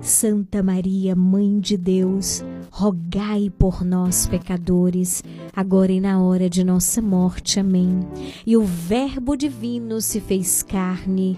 [0.02, 5.24] Santa Maria, Mãe de Deus, rogai por nós, pecadores,
[5.56, 7.60] agora e na hora de nossa morte.
[7.60, 8.02] Amém.
[8.46, 11.38] E o Verbo divino se fez carne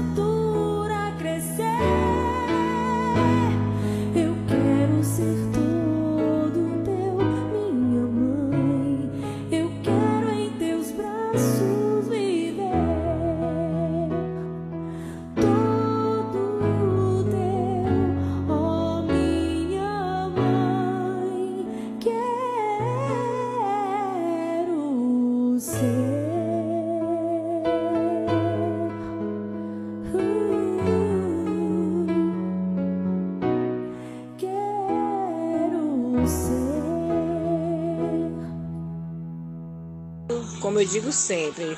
[40.81, 41.77] Eu digo sempre,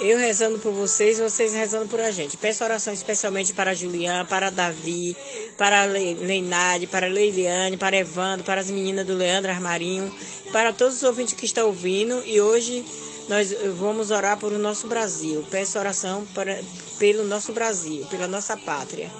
[0.00, 2.36] eu rezando por vocês, vocês rezando por a gente.
[2.36, 5.16] Peço oração especialmente para Julián, para Davi,
[5.56, 10.12] para Le- Leinade, para Leiliane, para Evandro, para as meninas do Leandro Armarinho,
[10.52, 12.22] para todos os ouvintes que estão ouvindo.
[12.26, 12.84] E hoje
[13.28, 15.44] nós vamos orar por o nosso Brasil.
[15.50, 16.60] Peço oração para,
[16.98, 19.10] pelo nosso Brasil, pela nossa pátria.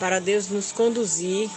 [0.00, 1.50] Para Deus nos conduzir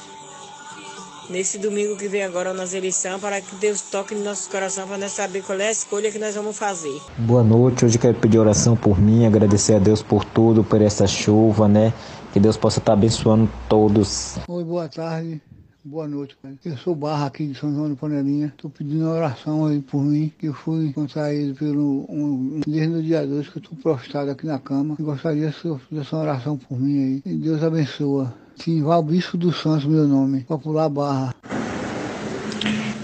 [1.30, 4.98] nesse domingo que vem agora nas eleições, para que Deus toque no nosso coração para
[4.98, 7.00] nós saber qual é a escolha que nós vamos fazer.
[7.18, 11.08] Boa noite, hoje quero pedir oração por mim, agradecer a Deus por tudo, por essa
[11.08, 11.94] chuva, né?
[12.34, 14.36] Que Deus possa estar abençoando todos.
[14.48, 15.42] Oi, boa tarde.
[15.88, 16.56] Boa noite, cara.
[16.66, 18.52] Eu sou Barra aqui de São João de Panelinha.
[18.58, 22.96] Tô pedindo uma oração aí por mim, que eu fui contraído pelo um, um- desde
[22.96, 24.96] o dia 2 que eu tô prostrado aqui na cama.
[25.00, 27.32] E gostaria que eu fizesse uma oração por mim aí.
[27.32, 28.34] E Deus abençoa.
[28.56, 30.44] Simval Bispo dos Santos, meu nome.
[30.44, 31.36] Popular Barra.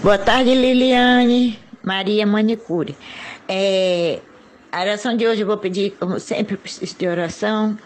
[0.02, 1.58] Boa tarde, Liliane.
[1.82, 2.96] Maria Manicure.
[3.48, 4.20] É,
[4.70, 7.76] a oração de hoje eu vou pedir, como sempre, preciso de oração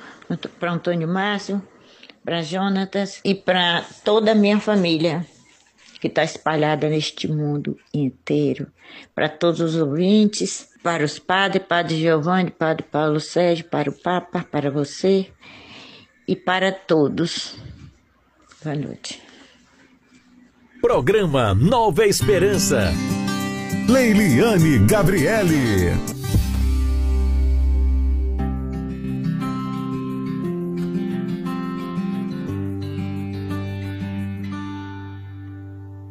[0.61, 1.63] para Antônio Márcio,
[2.25, 5.27] para Jonatas e para toda a minha família
[6.01, 8.67] que está espalhada neste mundo inteiro.
[9.15, 14.45] Para todos os ouvintes, para os padres, Padre Giovanni, Padre Paulo Sérgio, para o Papa,
[14.51, 15.29] para você
[16.27, 17.55] e para todos.
[18.63, 19.23] Boa noite.
[20.81, 22.93] Programa Nova Esperança.
[23.89, 25.93] Leiliane Gabriele.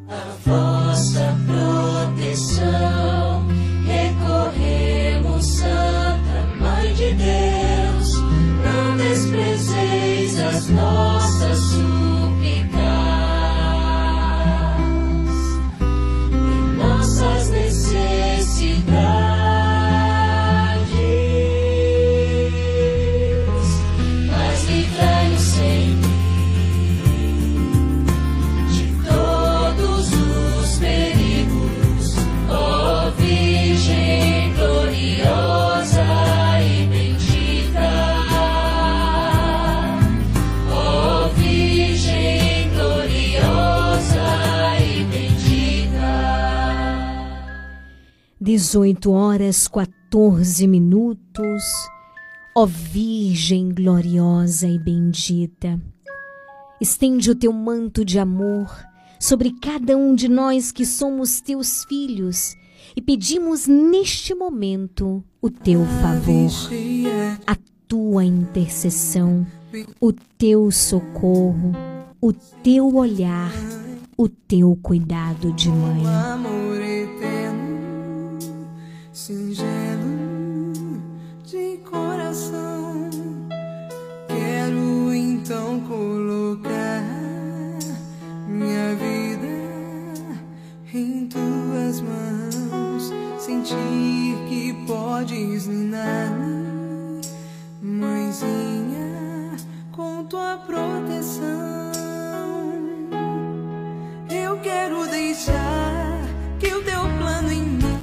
[0.09, 3.14] A vossa proteção
[10.67, 11.14] as
[48.39, 51.63] 18 horas 14 minutos.
[52.57, 55.79] Ó Virgem gloriosa e bendita,
[56.79, 58.69] estende o teu manto de amor
[59.19, 62.55] sobre cada um de nós que somos teus filhos
[62.95, 66.51] e pedimos neste momento o teu favor,
[67.45, 67.57] a
[67.87, 69.45] tua intercessão,
[69.99, 71.73] o teu socorro,
[72.21, 73.51] o teu olhar,
[74.17, 76.03] o teu cuidado de mãe.
[79.25, 81.01] Singelo
[81.43, 83.09] de coração.
[84.27, 87.01] Quero então colocar
[88.47, 89.47] minha vida
[90.93, 97.21] em tuas mãos, sentir que podes ninar-me,
[97.81, 99.55] mãezinha,
[99.91, 101.91] com tua proteção.
[104.29, 105.94] Eu quero deixar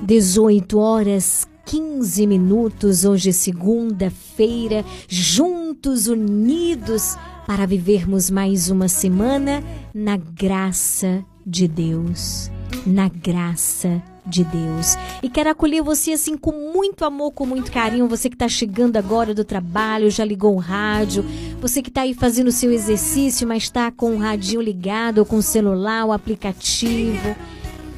[0.03, 7.17] 18 horas 15 minutos, hoje é segunda-feira, juntos, unidos,
[7.47, 9.63] para vivermos mais uma semana
[9.95, 12.51] na graça de Deus.
[12.85, 14.97] Na graça de Deus.
[15.23, 18.09] E quero acolher você assim com muito amor, com muito carinho.
[18.09, 21.25] Você que está chegando agora do trabalho, já ligou o rádio.
[21.61, 25.25] Você que está aí fazendo o seu exercício, mas está com o radinho ligado, ou
[25.25, 27.37] com o celular, o aplicativo.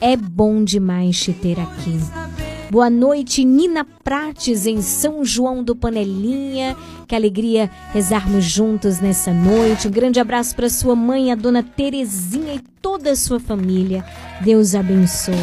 [0.01, 1.99] É bom demais te ter aqui.
[2.71, 6.77] Boa noite, Nina Prates, em São João do Panelinha.
[7.07, 9.87] Que alegria rezarmos juntos nessa noite.
[9.87, 14.05] Um grande abraço para sua mãe, a dona Terezinha e toda a sua família.
[14.43, 15.35] Deus abençoe.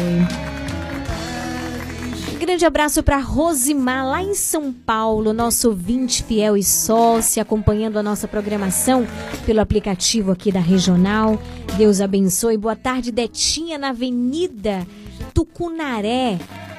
[2.42, 8.02] Grande abraço para Rosimar, lá em São Paulo, nosso ouvinte fiel e sócia, acompanhando a
[8.02, 9.06] nossa programação
[9.46, 11.40] pelo aplicativo aqui da Regional.
[11.78, 12.56] Deus abençoe.
[12.56, 14.84] Boa tarde, Detinha, na Avenida
[15.32, 16.36] Tucunaré,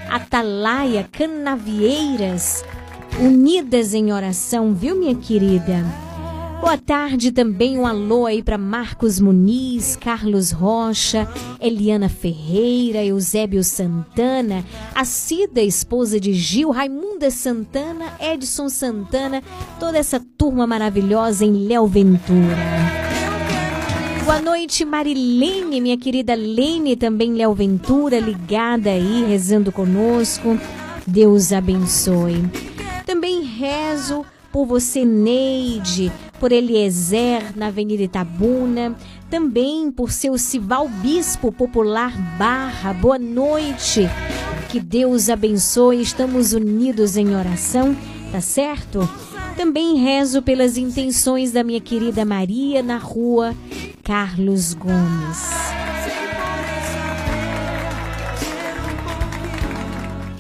[0.10, 2.66] Atalaia, Canavieiras,
[3.22, 5.86] unidas em oração, viu, minha querida?
[6.64, 11.28] Boa tarde também, um alô aí para Marcos Muniz, Carlos Rocha,
[11.60, 14.64] Eliana Ferreira, Eusébio Santana,
[14.96, 19.44] a Cida, esposa de Gil, Raimunda Santana, Edson Santana,
[19.78, 22.56] toda essa turma maravilhosa em Léo Ventura.
[24.24, 30.58] Boa noite, Marilene, minha querida Lene, também Léo Ventura, ligada aí, rezando conosco.
[31.06, 32.42] Deus abençoe.
[33.06, 38.96] Também rezo por você, Neide, por Eliezer, na Avenida Itabuna,
[39.28, 42.94] também por seu Sival Bispo Popular Barra.
[42.94, 44.08] Boa noite.
[44.70, 46.02] Que Deus abençoe.
[46.02, 47.98] Estamos unidos em oração,
[48.32, 49.10] tá certo?
[49.58, 53.56] Também rezo pelas intenções da minha querida Maria na rua
[54.04, 55.74] Carlos Gomes.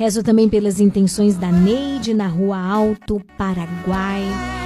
[0.03, 4.21] Rezo também pelas intenções da Neide na Rua Alto, Paraguai.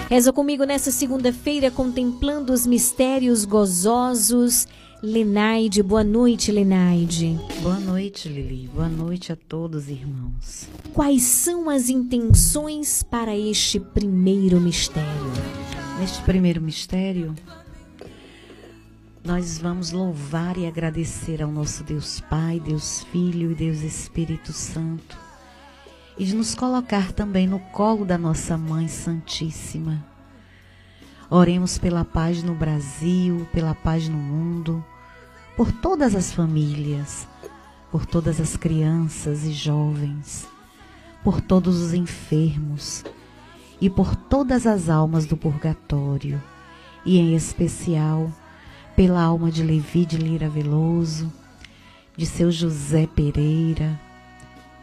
[0.09, 4.67] Reza comigo nessa segunda-feira contemplando os mistérios gozosos.
[4.99, 7.39] Lenaide, boa noite, Lenaide.
[7.61, 8.67] Boa noite, Lili.
[8.73, 10.67] Boa noite a todos, irmãos.
[10.91, 15.31] Quais são as intenções para este primeiro mistério?
[15.99, 17.35] Neste primeiro mistério,
[19.23, 25.26] nós vamos louvar e agradecer ao nosso Deus Pai, Deus Filho e Deus Espírito Santo.
[26.17, 30.03] E de nos colocar também no colo da nossa Mãe Santíssima.
[31.29, 34.83] Oremos pela paz no Brasil, pela paz no mundo,
[35.55, 37.27] por todas as famílias,
[37.91, 40.47] por todas as crianças e jovens,
[41.23, 43.03] por todos os enfermos
[43.79, 46.41] e por todas as almas do purgatório,
[47.05, 48.31] e em especial
[48.95, 51.31] pela alma de Levi de Lira Veloso,
[52.15, 54.06] de seu José Pereira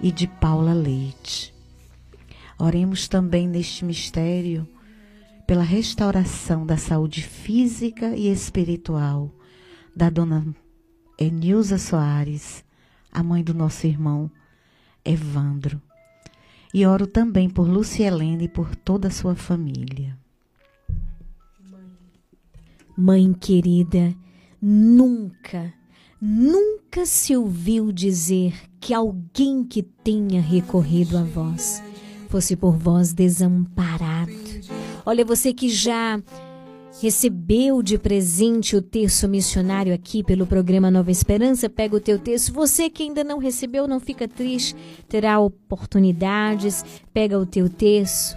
[0.01, 1.55] e de Paula Leite.
[2.59, 4.67] Oremos também neste mistério
[5.47, 9.31] pela restauração da saúde física e espiritual
[9.95, 10.47] da dona
[11.19, 12.65] Enilza Soares,
[13.13, 14.31] a mãe do nosso irmão
[15.05, 15.81] Evandro.
[16.73, 20.19] E oro também por Lucielene e por toda a sua família.
[22.97, 24.15] Mãe querida,
[24.61, 25.73] nunca,
[26.21, 28.55] nunca se ouviu dizer
[28.85, 31.83] que alguém que tenha recorrido a vós
[32.29, 34.31] fosse por vós desamparado.
[35.07, 36.23] Olha, você que já
[37.01, 42.53] recebeu de presente o terço missionário aqui pelo programa Nova Esperança, pega o teu texto.
[42.53, 44.77] Você que ainda não recebeu, não fica triste,
[45.09, 48.37] terá oportunidades, pega o teu texto.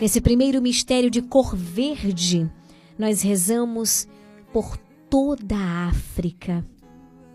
[0.00, 2.50] Nesse primeiro mistério de cor verde,
[2.98, 4.08] nós rezamos
[4.52, 4.76] por
[5.08, 6.66] toda a África,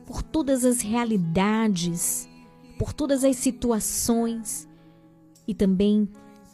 [0.05, 2.27] por todas as realidades,
[2.77, 4.67] por todas as situações
[5.47, 6.07] e também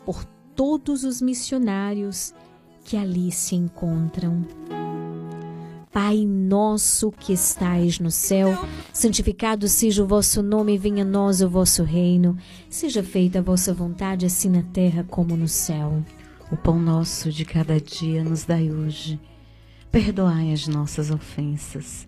[0.06, 0.26] por
[0.56, 2.34] todos os missionários
[2.84, 4.46] que ali se encontram.
[5.92, 11.50] Pai nosso que estais no céu, santificado seja o vosso nome, venha a nós o
[11.50, 12.38] vosso reino,
[12.70, 16.04] seja feita a vossa vontade, assim na terra como no céu.
[16.52, 19.20] O pão nosso de cada dia nos dai hoje.
[19.92, 22.08] Perdoai as nossas ofensas,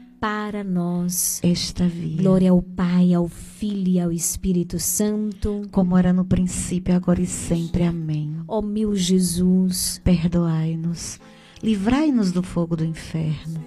[0.21, 2.21] para nós esta via.
[2.21, 5.63] Glória ao Pai, ao Filho e ao Espírito Santo.
[5.71, 7.83] como era no princípio, agora e sempre.
[7.83, 8.37] Amém.
[8.47, 11.19] Ó meu Jesus, Perdoai-nos,
[11.63, 13.65] livrai-nos do fogo do inferno,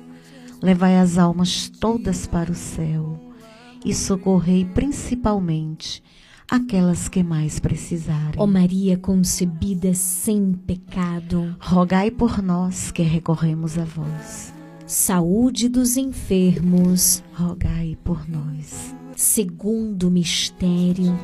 [0.62, 3.18] levai as almas todas para o céu
[3.84, 6.00] e socorrei principalmente
[6.48, 8.36] aquelas que mais precisarem.
[8.38, 14.54] ó Maria concebida sem pecado, Rogai por nós que recorremos a vós.
[14.94, 17.20] Saúde dos enfermos.
[17.32, 18.94] Rogai por nós.
[19.16, 21.18] Segundo mistério,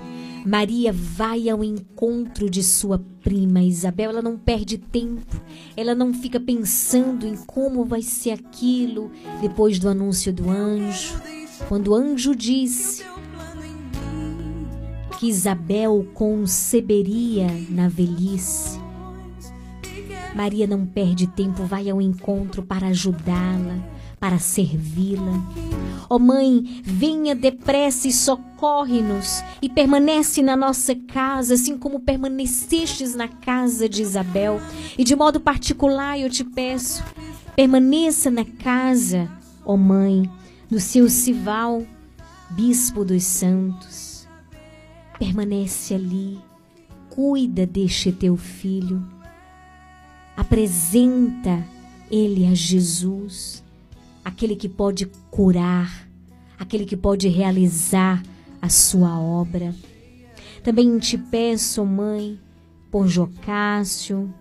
[0.44, 4.10] Maria vai ao encontro de sua prima Isabel.
[4.10, 5.40] Ela não perde tempo,
[5.76, 9.08] ela não fica pensando em como vai ser aquilo
[9.40, 11.22] depois do anúncio do anjo.
[11.68, 13.04] quando o anjo disse
[15.20, 18.79] que Isabel conceberia na velhice,
[20.34, 23.78] Maria não perde tempo, vai ao encontro para ajudá-la,
[24.18, 25.42] para servi-la.
[26.08, 33.28] Ó Mãe, venha depressa e socorre-nos e permanece na nossa casa, assim como permanecestes na
[33.28, 34.60] casa de Isabel.
[34.96, 37.02] E de modo particular eu te peço,
[37.56, 39.28] permaneça na casa,
[39.64, 40.30] ó Mãe,
[40.70, 41.82] do seu Sival,
[42.50, 44.28] Bispo dos Santos.
[45.18, 46.38] Permanece ali,
[47.08, 49.06] cuida deste teu filho,
[50.40, 51.62] apresenta
[52.10, 53.62] ele a Jesus
[54.24, 56.08] aquele que pode curar,
[56.58, 58.22] aquele que pode realizar
[58.60, 59.74] a sua obra.
[60.64, 62.40] Também te peço, mãe,
[62.90, 64.32] por Jocássio,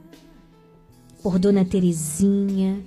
[1.21, 2.81] por Dona Terezinha,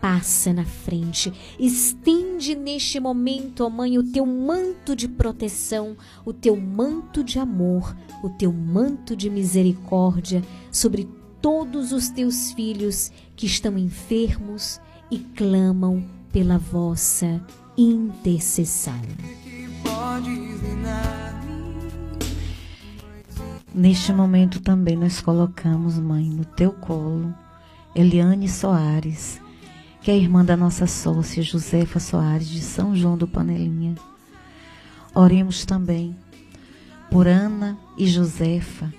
[0.00, 6.56] passa na frente, estende neste momento, ó mãe, o teu manto de proteção, o teu
[6.56, 13.78] manto de amor, o teu manto de misericórdia sobre todos os teus filhos que estão
[13.78, 17.40] enfermos e clamam pela vossa
[17.76, 19.00] intercessão.
[23.74, 27.32] Neste momento também nós colocamos, mãe, no teu colo,
[27.94, 29.40] Eliane Soares,
[30.02, 33.94] que é irmã da nossa sócia Josefa Soares de São João do Panelinha.
[35.14, 36.16] Oremos também
[37.10, 38.92] por Ana e Josefa,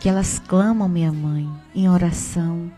[0.00, 2.72] que elas clamam, minha mãe, em oração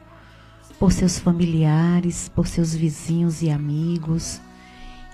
[0.79, 4.41] por seus familiares, por seus vizinhos e amigos,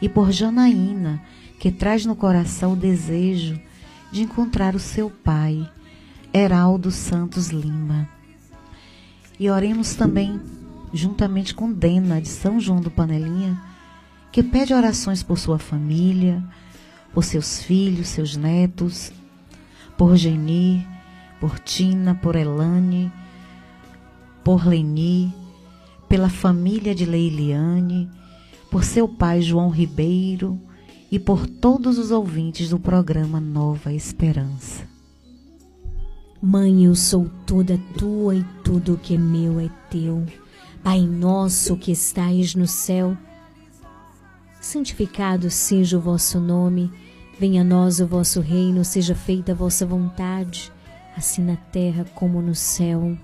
[0.01, 1.23] e por Janaína,
[1.61, 3.61] que traz no coração o desejo
[4.11, 5.71] de encontrar o seu pai,
[6.33, 8.09] Heraldo Santos Lima.
[9.39, 10.41] E oremos também,
[10.95, 13.61] juntamente com Dena, de São João do Panelinha,
[14.33, 16.43] que pede orações por sua família,
[17.13, 19.13] por seus filhos, seus netos,
[19.99, 20.87] por Geni,
[21.41, 23.13] por Tina, por Elane,
[24.45, 25.35] por Leni,
[26.09, 28.11] pela família de Leiliane,
[28.71, 30.59] por seu pai João Ribeiro
[31.11, 34.87] e por todos os ouvintes do programa Nova Esperança.
[36.41, 40.25] Mãe, eu sou toda tua e tudo que é meu é teu.
[40.83, 43.17] Pai nosso que estais no céu,
[44.61, 46.93] santificado seja o vosso nome,
[47.39, 50.73] venha a nós o vosso reino, seja feita a vossa vontade,
[51.19, 53.19] assim na terra como no céu.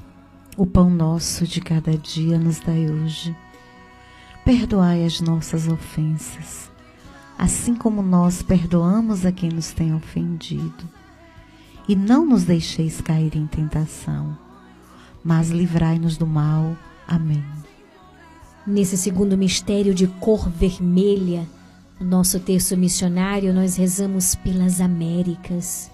[0.56, 3.34] O pão nosso de cada dia nos dai hoje.
[4.44, 6.70] Perdoai as nossas ofensas,
[7.38, 10.84] assim como nós perdoamos a quem nos tem ofendido.
[11.88, 14.36] E não nos deixeis cair em tentação,
[15.22, 16.76] mas livrai-nos do mal.
[17.06, 17.44] Amém.
[18.66, 21.46] Nesse segundo mistério de cor vermelha,
[22.00, 25.93] nosso terço missionário, nós rezamos pelas Américas.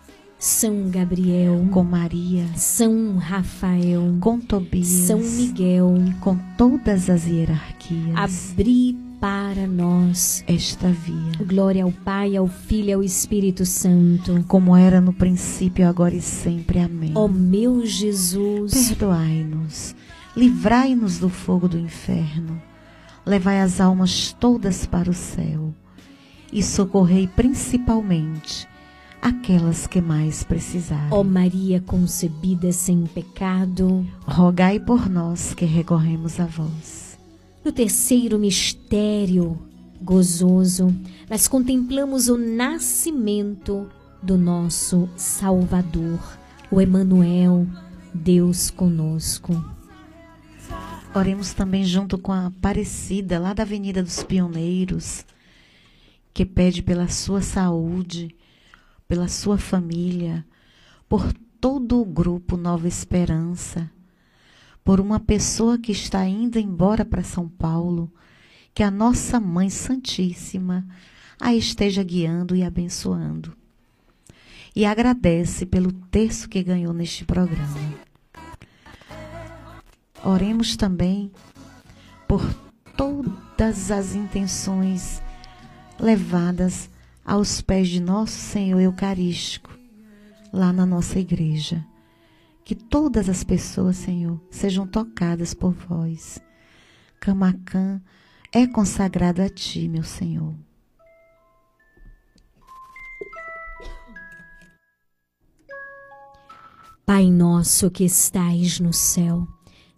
[0.41, 8.97] São Gabriel, Com Maria, São Rafael, com Tobias, São Miguel, com todas as hierarquias, abri
[9.19, 14.43] para nós esta via, glória ao Pai, ao Filho e ao Espírito Santo.
[14.47, 16.79] como era no princípio, agora e sempre.
[16.79, 17.11] Amém.
[17.13, 19.95] Ó meu Jesus, Perdoai-nos,
[20.35, 22.59] livrai-nos do fogo do inferno,
[23.23, 25.71] levai as almas todas para o céu.
[26.51, 28.67] E socorrei principalmente
[29.21, 31.07] aquelas que mais precisarem.
[31.11, 37.17] ó Maria concebida sem pecado, Rogai por nós que recorremos a vós.
[37.63, 39.59] No terceiro mistério
[40.01, 40.93] gozoso,
[41.29, 43.87] nós contemplamos o nascimento
[44.21, 46.19] do nosso Salvador,
[46.71, 47.67] o Emanuel,
[48.13, 49.63] Deus conosco.
[51.13, 55.25] Oremos também junto com a Aparecida, lá da Avenida dos Pioneiros,
[56.33, 58.35] que pede pela sua saúde,
[59.11, 60.45] pela sua família,
[61.09, 63.91] por todo o grupo Nova Esperança,
[64.85, 68.09] por uma pessoa que está indo embora para São Paulo,
[68.73, 70.87] que a nossa Mãe Santíssima
[71.41, 73.51] a esteja guiando e abençoando.
[74.73, 77.93] E agradece pelo terço que ganhou neste programa.
[80.23, 81.29] Oremos também
[82.29, 82.41] por
[82.95, 85.21] todas as intenções
[85.99, 86.89] levadas
[87.25, 89.77] aos pés de nosso Senhor Eucarístico,
[90.51, 91.85] lá na nossa igreja.
[92.63, 96.39] Que todas as pessoas, Senhor, sejam tocadas por vós.
[97.19, 98.01] Camacan
[98.51, 100.53] é consagrado a Ti, meu Senhor.
[107.05, 109.45] Pai nosso que estais no céu,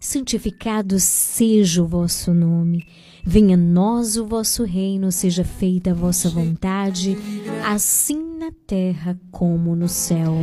[0.00, 2.88] santificado seja o vosso nome.
[3.26, 7.16] Venha a nós o vosso reino, seja feita a vossa vontade,
[7.64, 10.34] assim na terra como no céu.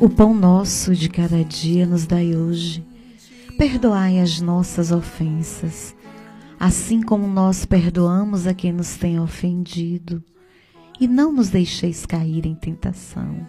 [0.00, 2.82] O pão nosso de cada dia nos dai hoje.
[3.58, 5.94] Perdoai as nossas ofensas,
[6.58, 10.24] assim como nós perdoamos a quem nos tem ofendido.
[10.98, 13.46] E não nos deixeis cair em tentação,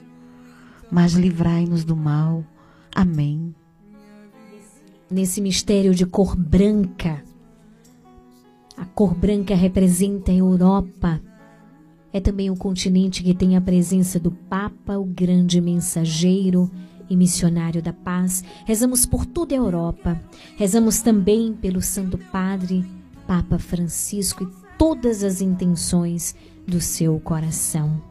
[0.92, 2.44] mas livrai-nos do mal.
[2.94, 3.56] Amém.
[5.10, 7.24] Nesse mistério de cor branca,
[8.78, 11.22] a cor branca representa a Europa.
[12.14, 16.70] É também o continente que tem a presença do Papa, o grande mensageiro
[17.10, 18.44] e missionário da paz.
[18.66, 20.22] Rezamos por toda a Europa.
[20.58, 22.86] Rezamos também pelo Santo Padre,
[23.28, 26.36] Papa Francisco e todas as intenções
[26.68, 28.11] do seu coração.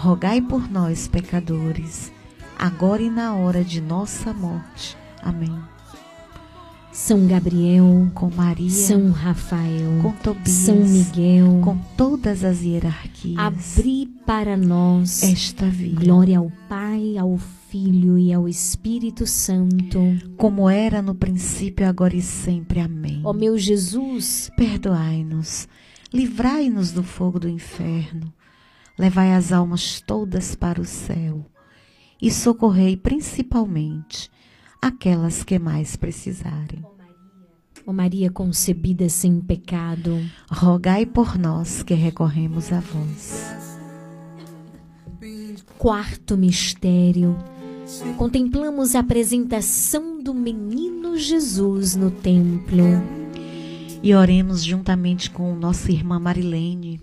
[0.00, 2.10] rogai por nós, pecadores,
[2.58, 4.96] agora e na hora de nossa morte.
[5.22, 5.54] Amém.
[6.90, 14.06] São Gabriel, Com Maria, São Rafael, com Tobias, São Miguel, com todas as hierarquias, abri
[14.26, 20.00] para nós esta vida, glória ao Pai, ao Filho e ao Espírito Santo.
[20.36, 22.80] como era no princípio, agora e sempre.
[22.80, 23.20] Amém.
[23.22, 25.68] Ó meu Jesus, Perdoai-nos,
[26.12, 28.32] livrai-nos do fogo do inferno,
[29.00, 31.46] levai as almas todas para o céu
[32.20, 34.30] e socorrei principalmente
[34.80, 36.84] aquelas que mais precisarem.
[37.86, 40.20] ó Maria concebida sem pecado,
[40.50, 43.54] Rogai por nós que recorremos a vós.
[45.78, 47.38] quarto mistério,
[48.18, 52.84] contemplamos a apresentação do menino Jesus no templo.
[54.02, 57.00] E oremos juntamente com nossa irmã Marilene,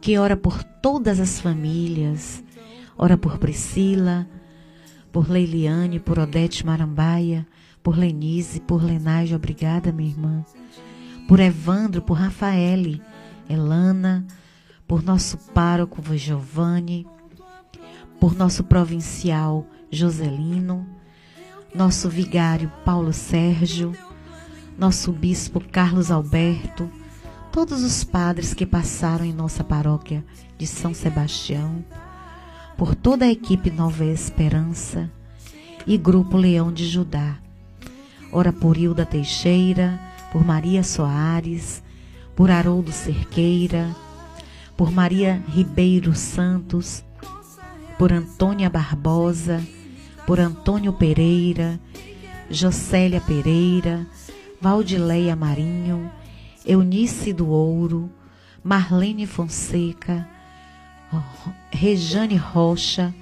[0.00, 2.42] que ora por todas as famílias,
[2.96, 4.28] ora por Priscila,
[5.12, 7.46] por Leiliane, por Odete Marambaia,
[7.82, 10.44] por Lenise, por Lenage, obrigada, minha irmã,
[11.26, 13.02] por Evandro, por Rafaele,
[13.48, 14.26] Elana,
[14.86, 17.06] por nosso pároco Giovanni,
[18.20, 20.86] por nosso provincial Joselino,
[21.74, 23.92] nosso vigário Paulo Sérgio,
[24.76, 26.90] nosso bispo Carlos Alberto,
[27.52, 30.24] todos os padres que passaram em nossa paróquia
[30.56, 31.84] de São Sebastião,
[32.76, 35.10] por toda a equipe Nova Esperança
[35.86, 37.38] e Grupo Leão de Judá.
[38.30, 39.98] Ora por Hilda Teixeira,
[40.30, 41.82] por Maria Soares,
[42.36, 43.94] por Haroldo Cerqueira,
[44.76, 47.02] por Maria Ribeiro Santos,
[47.98, 49.60] por Antônia Barbosa,
[50.26, 51.80] por Antônio Pereira,
[52.50, 54.06] Jocélia Pereira,
[54.60, 56.10] Valdileia Marinho,
[56.68, 58.10] Eunice do Ouro,
[58.62, 60.28] Marlene Fonseca,
[61.72, 63.14] Rejane Rocha,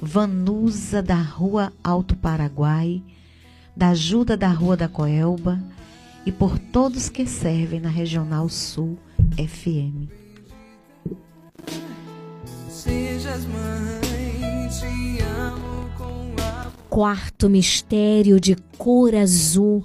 [0.00, 3.02] Vanusa da Rua Alto Paraguai,
[3.76, 5.62] da Ajuda da Rua da Coelba
[6.24, 8.98] e por todos que servem na Regional Sul
[9.36, 10.08] FM.
[12.70, 19.84] Sejas mãe, te amo com a Quarto mistério de cor azul,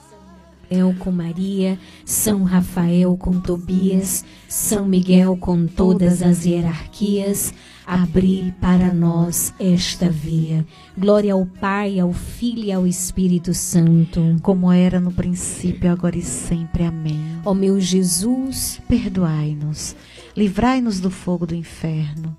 [0.71, 7.53] Eu com Maria, São Rafael com Tobias, São Miguel com todas as hierarquias,
[7.85, 10.65] abri para nós esta via.
[10.97, 14.37] Glória ao Pai, ao Filho e ao Espírito Santo.
[14.41, 16.85] Como era no princípio, agora e sempre.
[16.85, 17.19] Amém.
[17.43, 19.93] Ó meu Jesus, Perdoai-nos,
[20.37, 22.33] livrai-nos do fogo do inferno,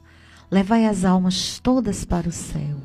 [0.51, 2.79] levai as almas todas para o céu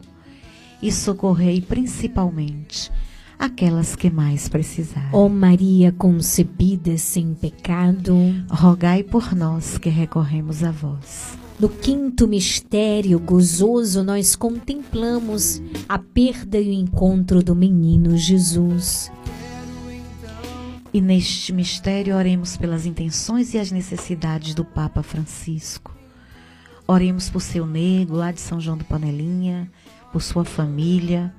[0.82, 2.92] e socorrei principalmente
[3.38, 5.10] aquelas que mais precisarem.
[5.14, 8.16] ó Maria concebida sem pecado,
[8.50, 11.38] Rogai por nós que recorremos a vós.
[11.60, 15.60] No quinto mistério gozoso, nós contemplamos
[15.90, 19.12] a perda e o encontro do menino Jesus.
[20.94, 25.96] E neste mistério oremos pelas intenções e as necessidades do Papa Francisco.
[26.88, 29.70] Oremos por seu nego lá de São João do Panelinha,
[30.14, 31.34] por sua família.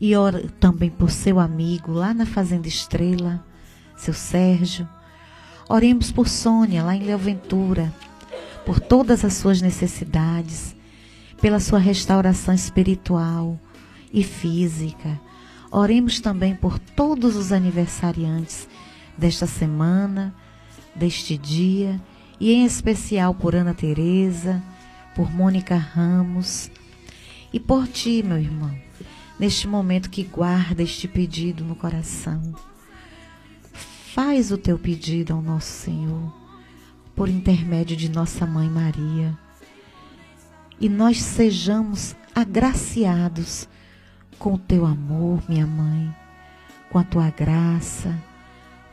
[0.00, 3.44] E ora também por seu amigo lá na Fazenda Estrela,
[3.96, 4.88] seu Sérgio.
[5.68, 7.92] Oremos por Sônia lá em Léo Ventura,
[8.64, 10.74] por todas as suas necessidades,
[11.40, 13.58] pela sua restauração espiritual
[14.12, 15.20] e física.
[15.70, 18.68] Oremos também por todos os aniversariantes
[19.16, 20.34] desta semana,
[20.94, 22.00] deste dia,
[22.40, 24.62] e em especial por Ana Teresa,
[25.14, 26.70] por Mônica Ramos
[27.52, 28.74] e por ti, meu irmão,
[29.38, 32.54] neste momento que guarda este pedido no coração.
[33.72, 36.34] Faz o teu pedido ao nosso Senhor
[37.14, 39.36] por intermédio de nossa mãe Maria.
[40.80, 43.68] E nós sejamos agraciados
[44.38, 46.14] com o teu amor, minha mãe,
[46.90, 48.16] com a tua graça,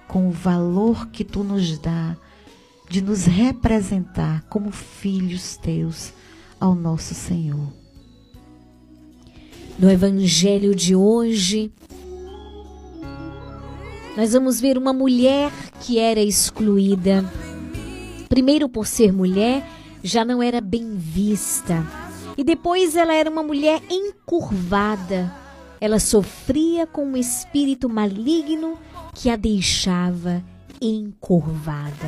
[0.08, 2.16] com o valor que tu nos dá
[2.90, 6.14] de nos representar como filhos teus
[6.60, 7.85] ao nosso Senhor.
[9.78, 11.70] No evangelho de hoje,
[14.16, 17.30] nós vamos ver uma mulher que era excluída.
[18.30, 19.68] Primeiro, por ser mulher,
[20.02, 21.86] já não era bem vista.
[22.38, 25.34] E depois, ela era uma mulher encurvada.
[25.82, 28.78] Ela sofria com um espírito maligno
[29.14, 30.42] que a deixava
[30.82, 32.08] encurvada.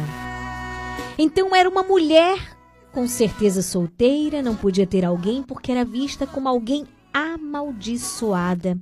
[1.17, 2.57] Então, era uma mulher
[2.93, 6.87] com certeza solteira, não podia ter alguém porque era vista como alguém
[7.17, 8.77] amaldiçoada,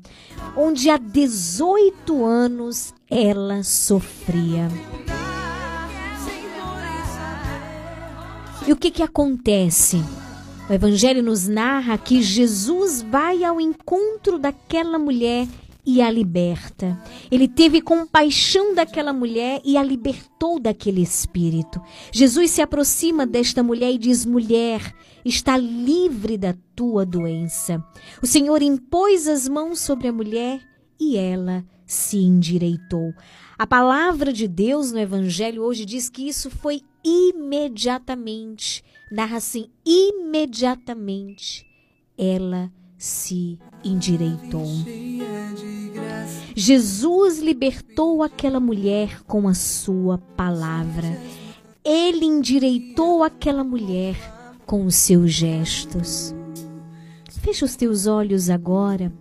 [0.58, 4.68] onde há 18 anos ela sofria.
[8.68, 10.04] E o que que acontece?
[10.70, 15.48] O Evangelho nos narra que Jesus vai ao encontro daquela mulher
[15.86, 17.00] e a liberta.
[17.30, 21.80] Ele teve compaixão daquela mulher e a libertou daquele espírito.
[22.12, 24.82] Jesus se aproxima desta mulher e diz: Mulher,
[25.26, 27.84] está livre da tua doença.
[28.22, 30.62] O Senhor impôs as mãos sobre a mulher
[31.00, 33.12] e ela se endireitou.
[33.58, 38.84] A palavra de Deus no Evangelho hoje diz que isso foi imediatamente.
[39.12, 41.66] Narra assim: imediatamente
[42.18, 44.68] ela se endireitou.
[46.56, 51.22] Jesus libertou aquela mulher com a sua palavra.
[51.84, 54.16] Ele endireitou aquela mulher
[54.66, 56.34] com os seus gestos.
[57.42, 59.12] Fecha os teus olhos agora.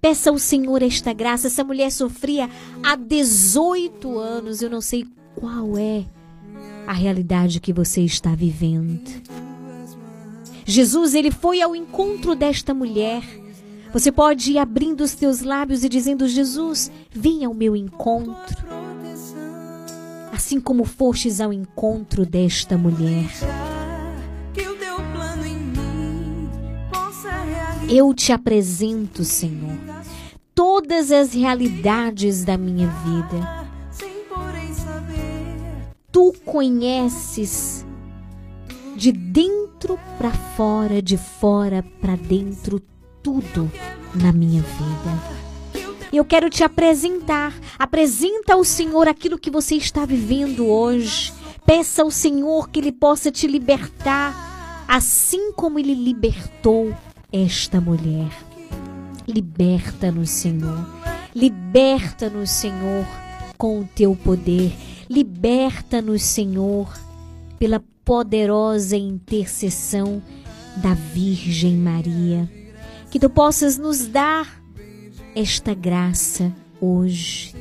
[0.00, 1.46] Peça ao Senhor esta graça.
[1.46, 2.50] Essa mulher sofria
[2.82, 4.60] há 18 anos.
[4.60, 6.04] Eu não sei qual é
[6.86, 9.10] a realidade que você está vivendo.
[10.66, 13.22] Jesus, ele foi ao encontro desta mulher.
[13.92, 18.64] Você pode ir abrindo os teus lábios e dizendo: Jesus, venha ao meu encontro.
[20.32, 23.30] Assim como fostes ao encontro desta mulher.
[27.88, 29.78] Eu te apresento, Senhor,
[30.54, 33.68] todas as realidades da minha vida.
[36.10, 37.84] Tu conheces
[38.96, 42.80] de dentro para fora, de fora para dentro,
[43.22, 43.70] tudo
[44.14, 45.84] na minha vida.
[46.12, 47.52] Eu quero te apresentar.
[47.78, 51.32] Apresenta ao Senhor aquilo que você está vivendo hoje.
[51.66, 56.94] Peça ao Senhor que Ele possa te libertar, assim como Ele libertou
[57.34, 58.30] esta mulher.
[59.26, 60.86] Liberta-nos, Senhor.
[61.34, 63.04] Liberta-nos, Senhor,
[63.58, 64.72] com o teu poder.
[65.10, 66.96] Liberta-nos, Senhor,
[67.58, 70.22] pela poderosa intercessão
[70.76, 72.48] da Virgem Maria.
[73.10, 74.62] Que tu possas nos dar
[75.34, 77.52] esta graça hoje.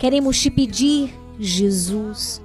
[0.00, 2.40] Queremos te pedir, Jesus,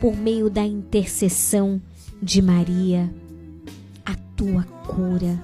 [0.00, 1.80] por meio da intercessão
[2.22, 3.10] de Maria,
[4.36, 5.42] tua cura.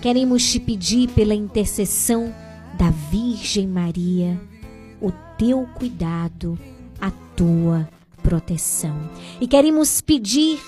[0.00, 2.32] Queremos te pedir pela intercessão
[2.74, 4.40] da Virgem Maria,
[5.00, 6.58] o teu cuidado,
[7.00, 7.88] a tua
[8.22, 9.10] proteção.
[9.40, 10.60] E queremos pedir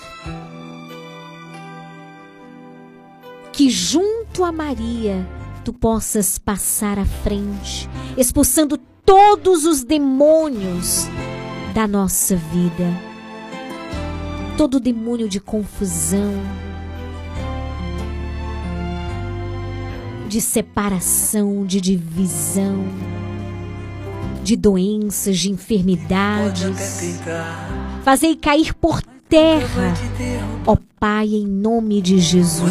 [3.51, 5.27] que junto a Maria
[5.63, 11.05] tu possas passar à frente, expulsando todos os demônios
[11.73, 13.08] da nossa vida.
[14.59, 16.33] Todo demônio de confusão,
[20.27, 22.83] de separação, de divisão,
[24.43, 27.15] de doenças, de enfermidades.
[28.03, 29.93] Fazei cair por terra,
[30.67, 32.69] ó Pai, em nome de Jesus.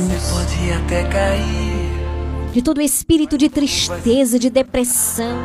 [2.52, 5.38] De todo espírito de tristeza, de depressão,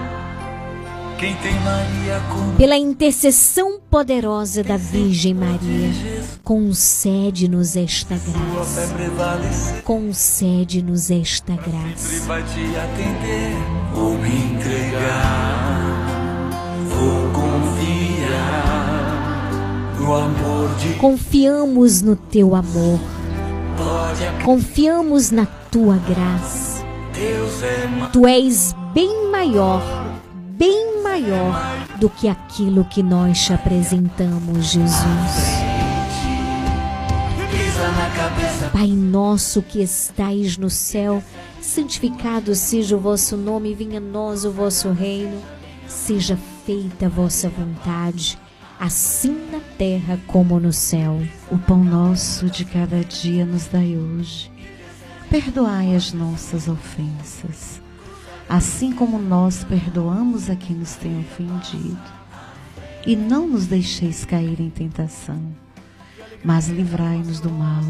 [2.58, 5.90] pela intercessão poderosa da Virgem Maria,
[6.44, 9.82] concede-nos esta graça.
[9.84, 12.26] Concede-nos esta graça.
[12.26, 13.54] vai te atender.
[13.94, 16.04] Vou me entregar.
[16.90, 18.84] Vou confiar
[20.00, 23.00] no amor de Confiamos no teu amor,
[24.44, 26.84] confiamos na tua graça.
[27.16, 28.08] É.
[28.12, 29.82] Tu és bem maior,
[30.58, 35.64] bem maior do que aquilo que nós te apresentamos, Jesus.
[38.72, 41.24] Pai nosso que estais no céu,
[41.62, 45.42] santificado seja o vosso nome, venha a nós o vosso reino,
[45.88, 48.38] seja feita a vossa vontade,
[48.80, 51.20] assim na terra como no céu.
[51.52, 54.52] O pão nosso de cada dia nos dai hoje.
[55.30, 57.73] Perdoai as nossas ofensas,
[58.48, 61.98] assim como nós perdoamos a quem nos tem ofendido.
[63.06, 65.42] E não nos deixeis cair em tentação,
[66.44, 67.84] mas livrai-nos do mal.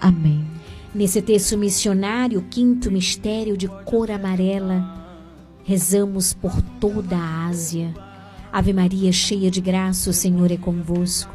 [0.00, 0.44] Amém.
[0.92, 5.00] Nesse texto missionário, quinto mistério de cor amarela,
[5.62, 7.94] rezamos por toda a Ásia.
[8.52, 11.32] Ave Maria, cheia de graça, o Senhor é convosco.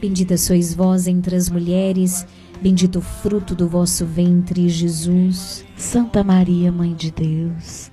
[0.00, 2.26] Bendita sois vós entre as mulheres,
[2.60, 5.64] bendito o fruto do vosso ventre, Jesus.
[5.76, 7.92] Santa Maria, Mãe de Deus,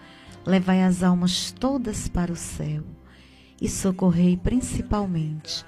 [0.45, 2.83] levai as almas todas para o céu
[3.61, 5.63] e socorrei principalmente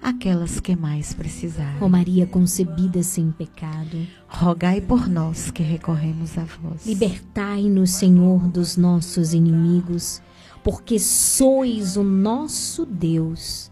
[0.00, 1.76] aquelas que mais precisarem.
[1.80, 6.86] ó Maria concebida sem pecado, Rogai por nós que recorremos a vós.
[6.86, 10.20] libertai-nos, Senhor, dos nossos inimigos,
[10.64, 13.70] porque sois o nosso Deus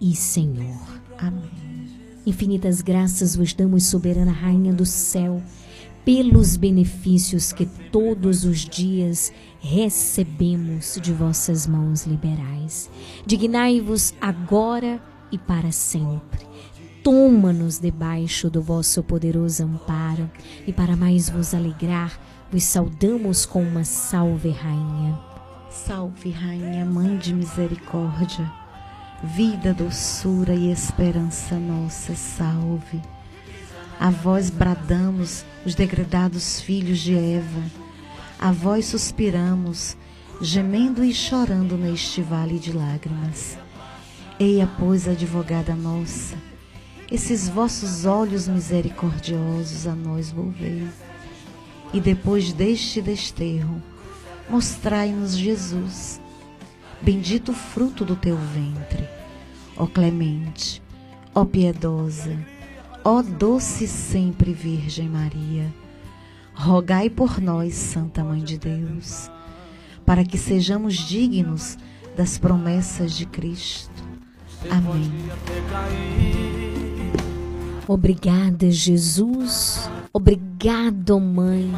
[0.00, 0.80] e Senhor.
[1.18, 1.50] Amém.
[2.24, 5.42] Infinitas graças vos damos, soberana Rainha do céu,
[6.04, 9.32] pelos benefícios que todos os dias
[9.62, 12.90] recebemos de vossas mãos liberais.
[13.24, 16.44] Dignai-vos agora e para sempre.
[17.04, 20.28] Toma-nos debaixo do vosso poderoso amparo,
[20.66, 22.18] e para mais vos alegrar,
[22.50, 25.18] vos saudamos com uma salve, Rainha.
[25.70, 28.52] Salve, Rainha, Mãe de Misericórdia,
[29.22, 33.00] vida, doçura e esperança nossa, salve.
[33.98, 37.81] A vós bradamos, os degradados filhos de Eva,
[38.42, 39.96] a vós suspiramos,
[40.40, 43.56] gemendo e chorando neste vale de lágrimas.
[44.36, 46.36] Eia, pois, advogada nossa,
[47.08, 50.88] esses vossos olhos misericordiosos a nós volvei.
[51.94, 53.80] E depois deste desterro,
[54.50, 56.20] mostrai-nos Jesus,
[57.00, 59.08] bendito fruto do teu ventre.
[59.76, 60.82] Ó clemente,
[61.32, 62.36] ó piedosa,
[63.04, 65.72] ó doce sempre Virgem Maria,
[66.62, 69.28] rogai por nós, Santa Mãe de Deus,
[70.06, 71.76] para que sejamos dignos
[72.16, 73.90] das promessas de Cristo.
[74.70, 75.10] Amém.
[77.88, 79.90] Obrigada, Jesus.
[80.12, 81.68] Obrigado, Mãe,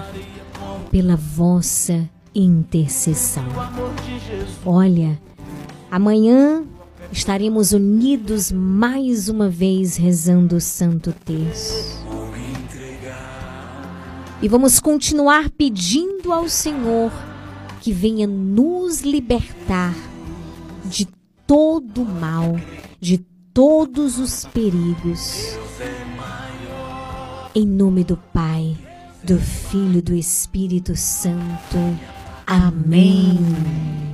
[0.90, 3.46] pela vossa intercessão.
[4.66, 5.18] Olha,
[5.90, 6.62] amanhã
[7.10, 12.03] estaremos unidos mais uma vez rezando o Santo Terço.
[14.44, 17.10] E vamos continuar pedindo ao Senhor
[17.80, 19.94] que venha nos libertar
[20.84, 21.08] de
[21.46, 22.54] todo o mal,
[23.00, 25.56] de todos os perigos.
[27.54, 28.76] Em nome do Pai,
[29.22, 31.78] do Filho e do Espírito Santo.
[32.46, 33.38] Amém.
[33.38, 34.13] São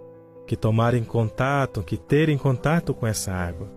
[0.51, 3.71] que tomarem contato, que terem contato com essa água,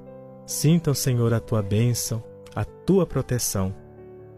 [0.44, 2.20] sintam, Senhor, a tua bênção,
[2.52, 3.72] a tua proteção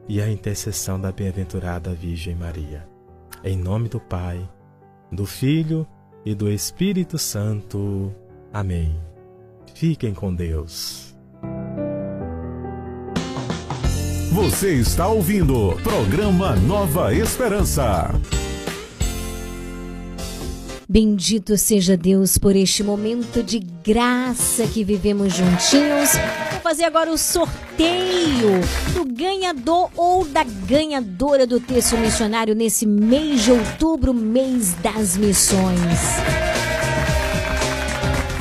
[0.07, 2.87] e a intercessão da bem-aventurada Virgem Maria.
[3.43, 4.47] Em nome do Pai,
[5.11, 5.87] do Filho
[6.27, 8.15] e do Espírito Santo.
[8.53, 8.95] Amém.
[9.75, 11.17] Fiquem com Deus.
[14.31, 18.11] Você está ouvindo programa Nova Esperança.
[20.89, 26.13] Bendito seja Deus por este momento de graça que vivemos juntinhos.
[26.53, 28.61] Vou fazer agora o sorteio
[28.95, 36.01] do ganhador ou da ganhadora do texto missionário nesse mês de outubro, mês das missões.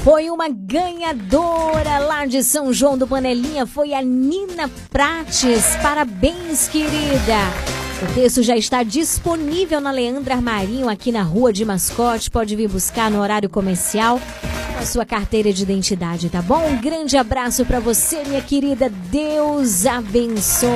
[0.04, 5.76] Foi uma ganhadora lá de São João do Panelinha, foi a Nina Prates.
[5.82, 7.85] Parabéns, querida!
[8.02, 12.30] O texto já está disponível na Leandra Armarinho, aqui na Rua de Mascote.
[12.30, 14.20] Pode vir buscar no horário comercial
[14.78, 16.68] a sua carteira de identidade, tá bom?
[16.68, 18.90] Um grande abraço para você, minha querida.
[18.90, 20.70] Deus abençoe.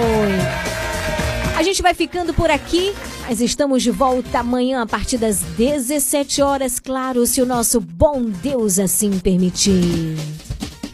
[1.58, 2.96] A gente vai ficando por aqui,
[3.28, 8.24] mas estamos de volta amanhã a partir das 17 horas, claro, se o nosso bom
[8.24, 10.16] Deus assim permitir.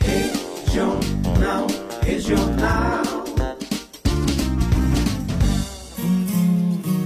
[0.02, 1.68] Regional,
[2.02, 3.25] regional.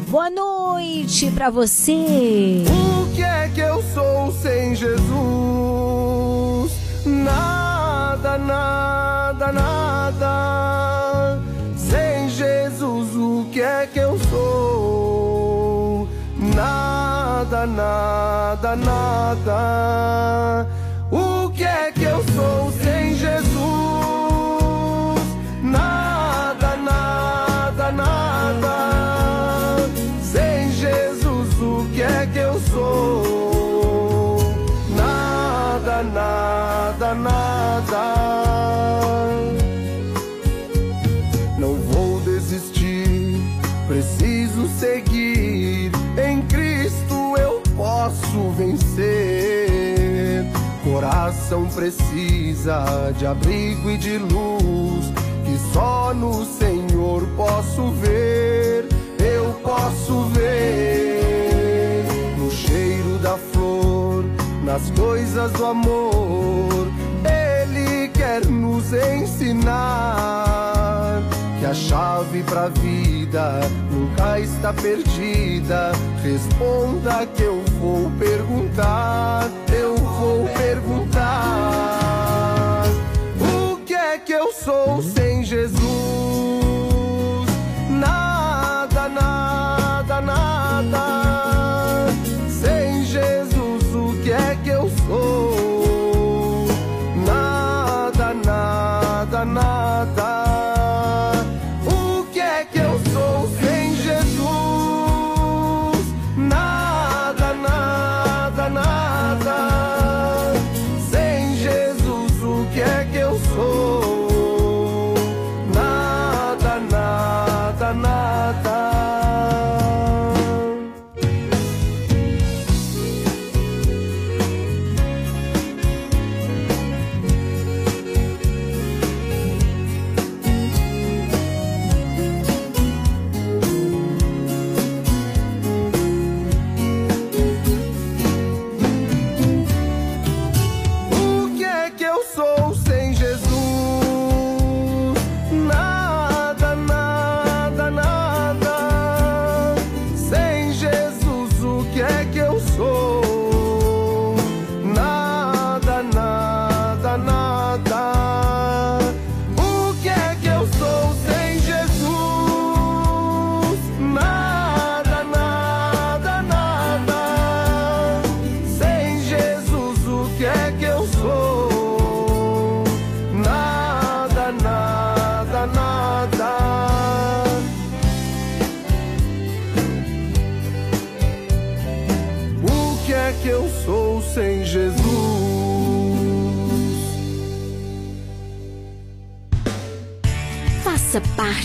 [0.10, 2.64] Boa noite para você.
[2.68, 5.12] O que é que eu sou sem Jesus?
[7.06, 11.40] Nada, nada, nada.
[11.78, 16.08] Sem Jesus, o que é que eu sou?
[16.56, 20.68] Nada, nada, nada.
[51.50, 55.12] Coração precisa de abrigo e de luz,
[55.44, 58.88] que só no Senhor posso ver.
[59.18, 62.06] Eu posso ver
[62.38, 64.26] no cheiro da flor,
[64.64, 66.88] nas coisas do amor.
[67.26, 70.44] Ele quer nos ensinar
[71.60, 73.60] que a chave pra vida
[73.92, 75.94] nunca está perdida.
[76.22, 79.50] Responda que eu vou perguntar,
[79.80, 81.24] eu vou perguntar.
[83.40, 85.80] O que é que eu sou sem Jesus?
[87.90, 90.49] Nada, nada, nada.